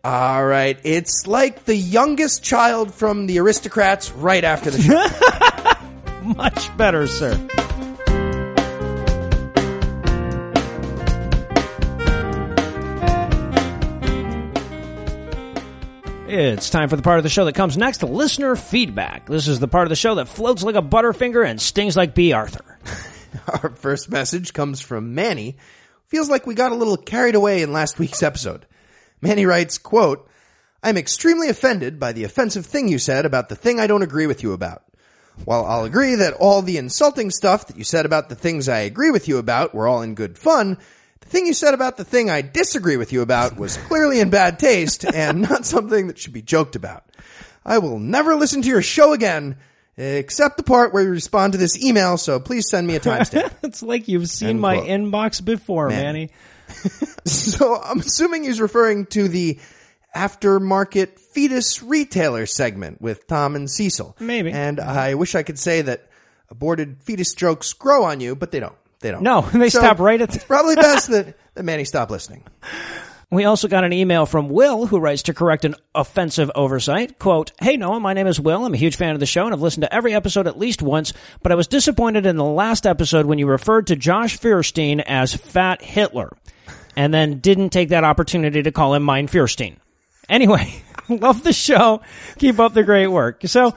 [0.03, 0.79] All right.
[0.83, 6.23] It's like the youngest child from the aristocrats right after the show.
[6.35, 7.37] Much better, sir.
[16.35, 19.27] It's time for the part of the show that comes next, listener feedback.
[19.27, 22.15] This is the part of the show that floats like a butterfinger and stings like
[22.15, 22.79] Bea Arthur.
[23.61, 25.57] Our first message comes from Manny.
[26.07, 28.65] Feels like we got a little carried away in last week's episode.
[29.21, 30.27] Manny writes, quote,
[30.81, 34.25] I'm extremely offended by the offensive thing you said about the thing I don't agree
[34.25, 34.81] with you about.
[35.45, 38.79] While I'll agree that all the insulting stuff that you said about the things I
[38.79, 40.79] agree with you about were all in good fun,
[41.33, 44.59] thing you said about the thing I disagree with you about was clearly in bad
[44.59, 47.03] taste and not something that should be joked about.
[47.65, 49.57] I will never listen to your show again,
[49.97, 53.51] except the part where you respond to this email, so please send me a timestamp.
[53.63, 54.87] it's like you've seen End my quote.
[54.87, 56.03] inbox before, Man.
[56.03, 56.29] Manny.
[57.25, 59.59] so I'm assuming he's referring to the
[60.15, 64.15] aftermarket fetus retailer segment with Tom and Cecil.
[64.19, 64.51] Maybe.
[64.51, 66.07] And I wish I could say that
[66.49, 68.75] aborted fetus jokes grow on you, but they don't.
[69.03, 69.21] They don't.
[69.21, 72.43] No, they So, stop right at the- It's probably best that, that Manny stop listening.
[73.31, 77.17] We also got an email from Will who writes to correct an offensive oversight.
[77.17, 78.63] Quote, Hey Noah, my name is Will.
[78.63, 80.83] I'm a huge fan of the show and I've listened to every episode at least
[80.83, 84.99] once, but I was disappointed in the last episode when you referred to Josh Feuerstein
[84.99, 86.29] as Fat Hitler
[86.95, 89.77] and then didn't take that opportunity to call him Mein Feuerstein.
[90.29, 90.71] Anyway,
[91.09, 92.03] love the show.
[92.37, 93.41] Keep up the great work.
[93.47, 93.73] So,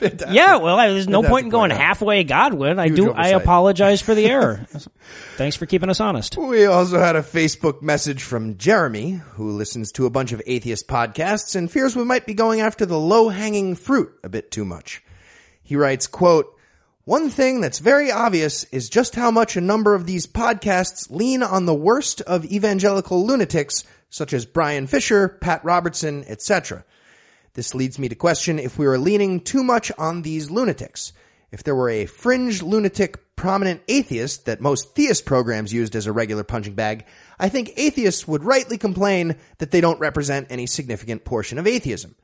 [0.00, 2.78] yeah, well, I- there's no Fantastic point in going point, halfway Godwin.
[2.78, 4.66] I Huge do, I apologize for the error.
[5.36, 6.36] Thanks for keeping us honest.
[6.36, 10.86] We also had a Facebook message from Jeremy, who listens to a bunch of atheist
[10.88, 15.02] podcasts and fears we might be going after the low-hanging fruit a bit too much.
[15.62, 16.50] He writes, quote,
[17.04, 21.42] one thing that's very obvious is just how much a number of these podcasts lean
[21.42, 26.84] on the worst of evangelical lunatics, such as Bryan Fischer, Pat Robertson, etc.
[27.54, 31.12] This leads me to question if we were leaning too much on these lunatics.
[31.52, 36.12] If there were a fringe lunatic prominent atheist that most theist programs used as a
[36.12, 37.06] regular punching bag,
[37.38, 42.16] I think atheists would rightly complain that they don't represent any significant portion of atheism.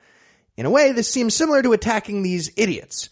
[0.57, 3.09] In a way, this seems similar to attacking these idiots.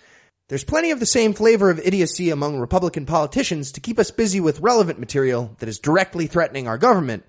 [0.49, 4.41] There's plenty of the same flavor of idiocy among Republican politicians to keep us busy
[4.41, 7.25] with relevant material that is directly threatening our government.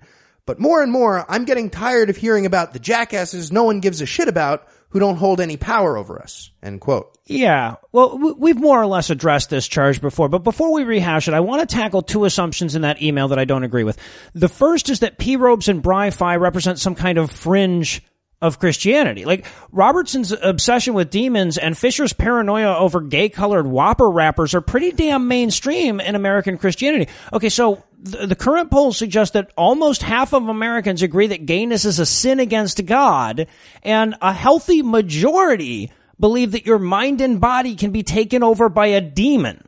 [0.46, 4.00] But more and more, I'm getting tired of hearing about the jackasses no one gives
[4.00, 6.50] a shit about who don't hold any power over us.
[6.62, 7.16] End quote.
[7.26, 7.76] Yeah.
[7.92, 11.40] Well, we've more or less addressed this charge before, but before we rehash it, I
[11.40, 13.98] want to tackle two assumptions in that email that I don't agree with.
[14.34, 18.02] The first is that P robes and Bri Phi represent some kind of fringe
[18.42, 19.24] of Christianity.
[19.24, 24.92] Like Robertson's obsession with demons and Fischer's paranoia over gay colored whopper rappers are pretty
[24.92, 27.10] damn mainstream in American Christianity.
[27.32, 31.98] Okay, so the current polls suggest that almost half of Americans agree that gayness is
[31.98, 33.46] a sin against God,
[33.82, 38.86] and a healthy majority believe that your mind and body can be taken over by
[38.86, 39.62] a demon.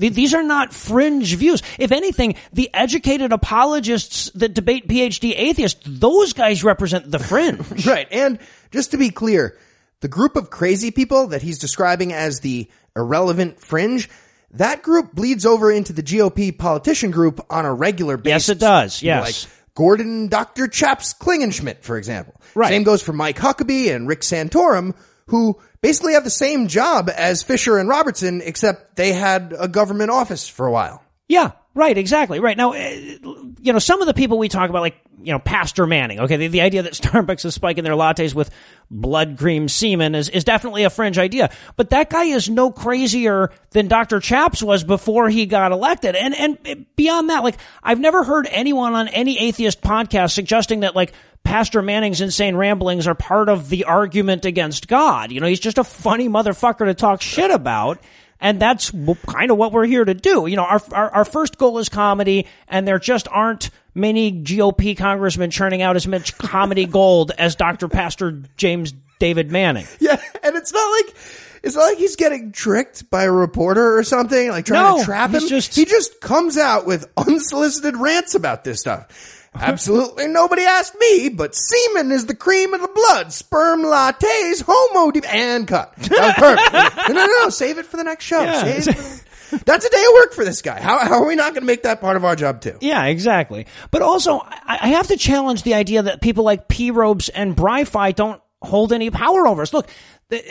[0.00, 1.62] Th- These are not fringe views.
[1.78, 7.86] If anything, the educated apologists that debate PhD atheists, those guys represent the fringe.
[7.86, 8.08] Right.
[8.10, 8.38] And
[8.70, 9.56] just to be clear,
[10.00, 14.08] the group of crazy people that he's describing as the irrelevant fringe,
[14.52, 18.48] that group bleeds over into the GOP politician group on a regular basis.
[18.48, 19.02] Yes, it does.
[19.02, 19.44] Yes.
[19.44, 20.66] Like Gordon Dr.
[20.68, 22.34] Chaps Klingenschmitt, for example.
[22.54, 22.68] Right.
[22.68, 24.94] Same goes for Mike Huckabee and Rick Santorum,
[25.30, 30.10] who basically have the same job as Fischer and Robertson, except they had a government
[30.10, 31.02] office for a while.
[31.28, 32.40] Yeah, right, exactly.
[32.40, 32.56] Right.
[32.56, 33.18] Now, eh,
[33.60, 36.36] you know, some of the people we talk about, like, you know, Pastor Manning, okay,
[36.36, 38.50] the, the idea that Starbucks is spiking their lattes with
[38.90, 41.50] blood cream semen is, is definitely a fringe idea.
[41.76, 44.18] But that guy is no crazier than Dr.
[44.18, 46.16] Chaps was before he got elected.
[46.16, 50.96] And, and beyond that, like, I've never heard anyone on any atheist podcast suggesting that,
[50.96, 51.12] like,
[51.44, 55.32] Pastor Manning's insane ramblings are part of the argument against God.
[55.32, 57.98] You know, he's just a funny motherfucker to talk shit about.
[58.42, 58.90] And that's
[59.26, 60.46] kind of what we're here to do.
[60.46, 64.96] You know, our, our, our first goal is comedy, and there just aren't many GOP
[64.96, 67.88] congressmen churning out as much comedy gold as Dr.
[67.88, 69.86] Pastor James David Manning.
[69.98, 71.14] Yeah, and it's not like
[71.62, 75.04] It's not like he's getting tricked by a reporter or something, like trying No, to
[75.04, 75.46] trap him.
[75.46, 79.39] just- he just comes out with unsolicited rants about this stuff.
[79.54, 83.32] Absolutely nobody asked me, but semen is the cream of the blood.
[83.32, 85.94] Sperm lattes, homo de- and cut.
[85.96, 87.08] That perfect.
[87.08, 88.42] no, no, no, save it for the next show.
[88.42, 88.62] Yeah.
[88.62, 90.80] Save it for- That's a day of work for this guy.
[90.80, 92.78] How, how are we not going to make that part of our job too?
[92.80, 93.66] Yeah, exactly.
[93.90, 96.92] But also, I, I have to challenge the idea that people like P.
[96.92, 99.72] Robes and Bri-Fi don't hold any power over us.
[99.72, 99.88] Look,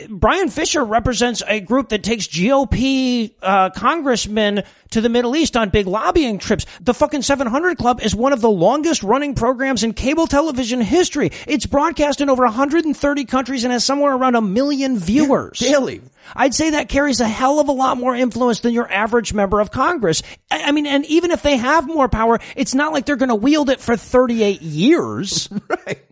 [0.09, 5.69] Bryan Fischer represents a group that takes GOP uh, congressmen to the Middle East on
[5.69, 6.65] big lobbying trips.
[6.81, 11.31] The fucking 700 Club is one of the longest running programs in cable television history.
[11.47, 15.59] It's broadcast in over 130 countries and has somewhere around a million viewers.
[15.59, 16.01] Daily.
[16.35, 19.59] I'd say that carries a hell of a lot more influence than your average member
[19.59, 20.21] of Congress.
[20.51, 23.29] I, I mean, and even if they have more power, it's not like they're going
[23.29, 25.49] to wield it for 38 years.
[25.69, 26.03] Right.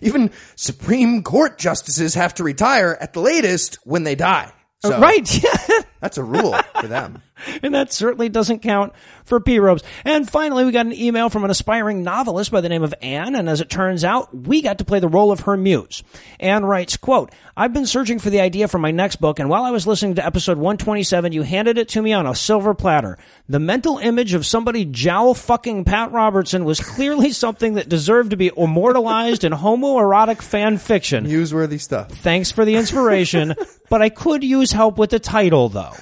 [0.00, 4.52] Even Supreme Court justices have to retire at the latest when they die.
[4.80, 5.44] So right.
[6.00, 7.22] That's a rule for them.
[7.62, 8.92] and that certainly doesn't count
[9.24, 9.82] for P Robes.
[10.04, 13.34] And finally, we got an email from an aspiring novelist by the name of Anne,
[13.34, 16.02] and as it turns out, we got to play the role of her muse.
[16.40, 19.64] Anne writes, quote, I've been searching for the idea for my next book, and while
[19.64, 23.18] I was listening to episode 127, you handed it to me on a silver platter.
[23.48, 28.36] The mental image of somebody jowl fucking Pat Robertson was clearly something that deserved to
[28.36, 31.26] be immortalized in homoerotic fan fiction.
[31.26, 32.10] Newsworthy stuff.
[32.10, 33.54] Thanks for the inspiration,
[33.90, 35.94] but I could use help with the title though.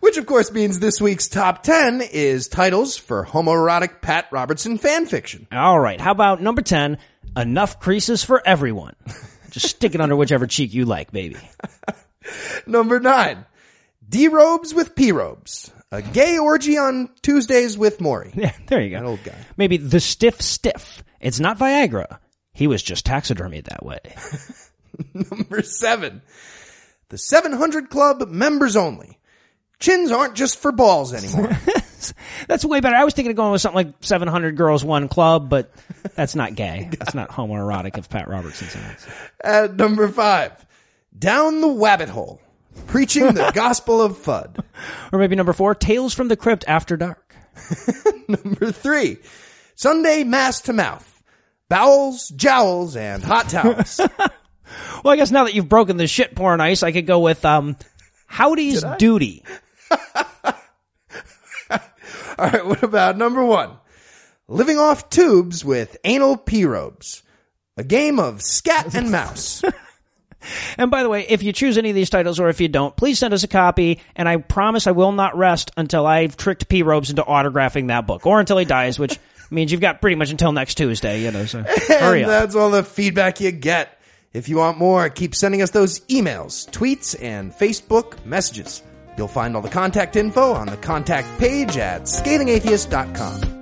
[0.00, 5.06] Which of course means this week's top 10 is titles for homoerotic Pat Robertson fan
[5.06, 5.46] fiction.
[5.52, 6.00] All right.
[6.00, 6.98] How about number 10?
[7.36, 8.94] Enough creases for everyone.
[9.50, 11.36] Just stick it under whichever cheek you like, baby.
[12.66, 13.44] Number 9.
[14.08, 15.72] D-robes with P-robes.
[15.90, 18.32] A gay orgy on Tuesdays with Maury.
[18.34, 19.00] Yeah, there you go.
[19.00, 19.34] That old guy.
[19.56, 21.02] Maybe the stiff stiff.
[21.20, 22.18] It's not Viagra.
[22.52, 24.00] He was just taxidermied that way.
[25.14, 26.20] Number 7.
[27.08, 29.18] The 700 Club members only.
[29.80, 31.56] Chins aren't just for balls anymore.
[32.48, 32.96] That's way better.
[32.96, 35.70] I was thinking of going with something like 700 Girls One Club, but
[36.14, 36.88] that's not gay.
[36.98, 38.82] That's not homoerotic if Pat Robertson's in.
[39.44, 40.66] At number 5.
[41.16, 42.40] Down the wabbit hole.
[42.86, 44.64] Preaching the gospel of FUD.
[45.12, 47.34] Or maybe number four, Tales from the Crypt After Dark.
[48.28, 49.18] Number 3.
[49.74, 51.22] Sunday mass to mouth.
[51.68, 54.00] Bowels, jowls, and hot towels.
[55.02, 57.44] Well, I guess now that you've broken the shit porn ice, I could go with,
[57.44, 57.76] um,
[58.26, 59.42] Howdy's Duty.
[61.70, 61.78] All
[62.38, 63.72] right, what about number one?
[64.46, 67.22] Living off tubes with anal P-robes.
[67.76, 69.62] A game of scat and mouse.
[70.76, 72.96] And by the way, if you choose any of these titles or if you don't,
[72.96, 74.00] please send us a copy.
[74.16, 78.06] And I promise I will not rest until I've tricked P Robes into autographing that
[78.06, 79.18] book or until he dies, which
[79.50, 82.42] means you've got pretty much until next Tuesday, you know, so hurry and up.
[82.42, 84.00] that's all the feedback you get.
[84.32, 88.82] If you want more, keep sending us those emails, tweets, and Facebook messages.
[89.18, 93.56] You'll find all the contact info on the contact page at scathingatheist.com.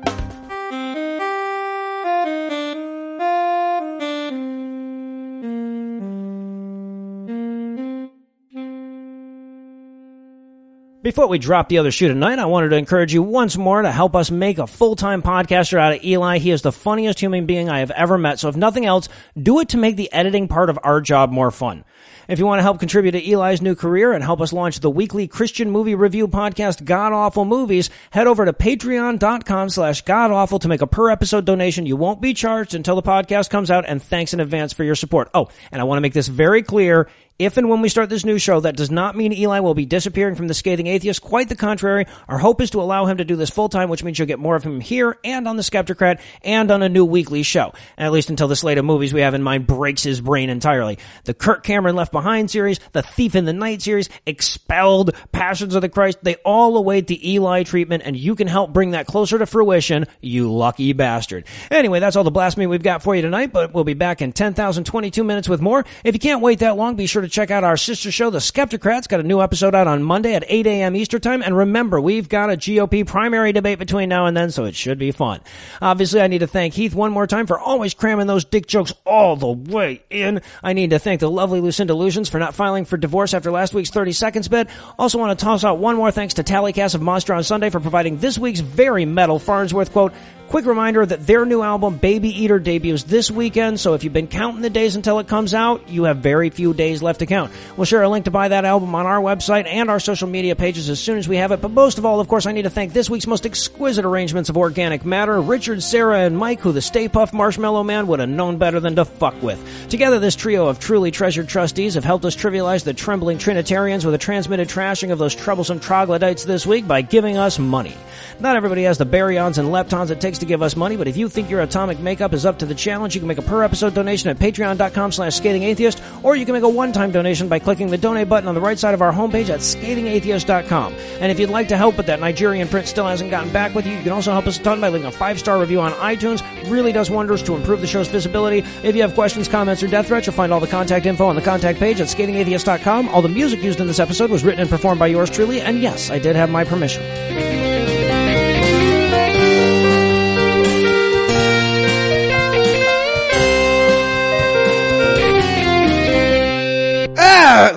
[11.02, 13.92] Before we drop the other shoe tonight, I wanted to encourage you once more to
[13.92, 16.38] help us make a full-time podcaster out of Eli.
[16.38, 18.40] He is the funniest human being I have ever met.
[18.40, 19.08] So if nothing else,
[19.40, 21.84] do it to make the editing part of our job more fun.
[22.28, 24.90] If you want to help contribute to Eli's new career and help us launch the
[24.90, 30.68] weekly Christian movie review podcast, God Awful Movies, head over to patreon.com slash godawful to
[30.68, 31.86] make a per episode donation.
[31.86, 34.96] You won't be charged until the podcast comes out and thanks in advance for your
[34.96, 35.30] support.
[35.34, 37.08] Oh, and I want to make this very clear.
[37.38, 39.84] If and when we start this new show, that does not mean Eli will be
[39.84, 41.20] disappearing from the Scathing Atheist.
[41.20, 42.06] Quite the contrary.
[42.28, 44.38] Our hope is to allow him to do this full time, which means you'll get
[44.38, 47.74] more of him here and on the Skeptocrat and on a new weekly show.
[47.98, 50.98] At least until the slate of movies we have in mind breaks his brain entirely.
[51.24, 55.82] The Kirk Cameron Left Behind series, the Thief in the Night series, Expelled, Passions of
[55.82, 59.38] the Christ, they all await the Eli treatment and you can help bring that closer
[59.38, 61.44] to fruition, you lucky bastard.
[61.70, 64.32] Anyway, that's all the blasphemy we've got for you tonight, but we'll be back in
[64.32, 65.84] 10,022 minutes with more.
[66.04, 68.38] If you can't wait that long, be sure to check out our sister show, The
[68.38, 69.08] Skeptocrats.
[69.08, 70.96] Got a new episode out on Monday at 8 a.m.
[70.96, 71.42] Eastern Time.
[71.42, 74.98] And remember, we've got a GOP primary debate between now and then, so it should
[74.98, 75.40] be fun.
[75.82, 78.94] Obviously, I need to thank Heath one more time for always cramming those dick jokes
[79.04, 80.40] all the way in.
[80.62, 83.90] I need to thank the lovely Lucinda For not filing for divorce after last week's
[83.90, 84.68] 30 seconds bid.
[84.96, 87.80] Also want to toss out one more thanks to Tallycast of Monster on Sunday for
[87.80, 90.12] providing this week's very metal Farnsworth quote.
[90.48, 94.28] Quick reminder that their new album, Baby Eater, debuts this weekend, so if you've been
[94.28, 97.50] counting the days until it comes out, you have very few days left to count.
[97.76, 100.54] We'll share a link to buy that album on our website and our social media
[100.54, 102.62] pages as soon as we have it, but most of all, of course, I need
[102.62, 106.70] to thank this week's most exquisite arrangements of Organic Matter, Richard, Sarah, and Mike, who
[106.70, 109.60] the Stay Puft Marshmallow Man would have known better than to fuck with.
[109.90, 114.14] Together, this trio of truly treasured trustees have helped us trivialize the trembling Trinitarians with
[114.14, 117.96] a transmitted trashing of those troublesome troglodytes this week by giving us money.
[118.38, 121.16] Not everybody has the baryons and leptons it takes to give us money, but if
[121.16, 123.62] you think your atomic makeup is up to the challenge, you can make a per
[123.62, 127.88] episode donation at patreon.com slash scathingatheist, or you can make a one-time donation by clicking
[127.88, 130.94] the donate button on the right side of our homepage at scathingatheist.com.
[131.20, 133.86] And if you'd like to help, but that Nigerian print still hasn't gotten back with
[133.86, 136.42] you, you can also help us a ton by leaving a five-star review on iTunes.
[136.70, 138.58] Really does wonders to improve the show's visibility.
[138.82, 141.36] If you have questions, comments, or death threats, you'll find all the contact info on
[141.36, 143.08] the contact page at scathingatheist.com.
[143.08, 145.80] All the music used in this episode was written and performed by yours truly, and
[145.80, 147.95] yes, I did have my permission.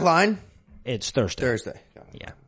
[0.01, 0.37] Line.
[0.85, 1.41] It's Thursday.
[1.43, 1.79] Thursday.
[2.13, 2.31] Yeah.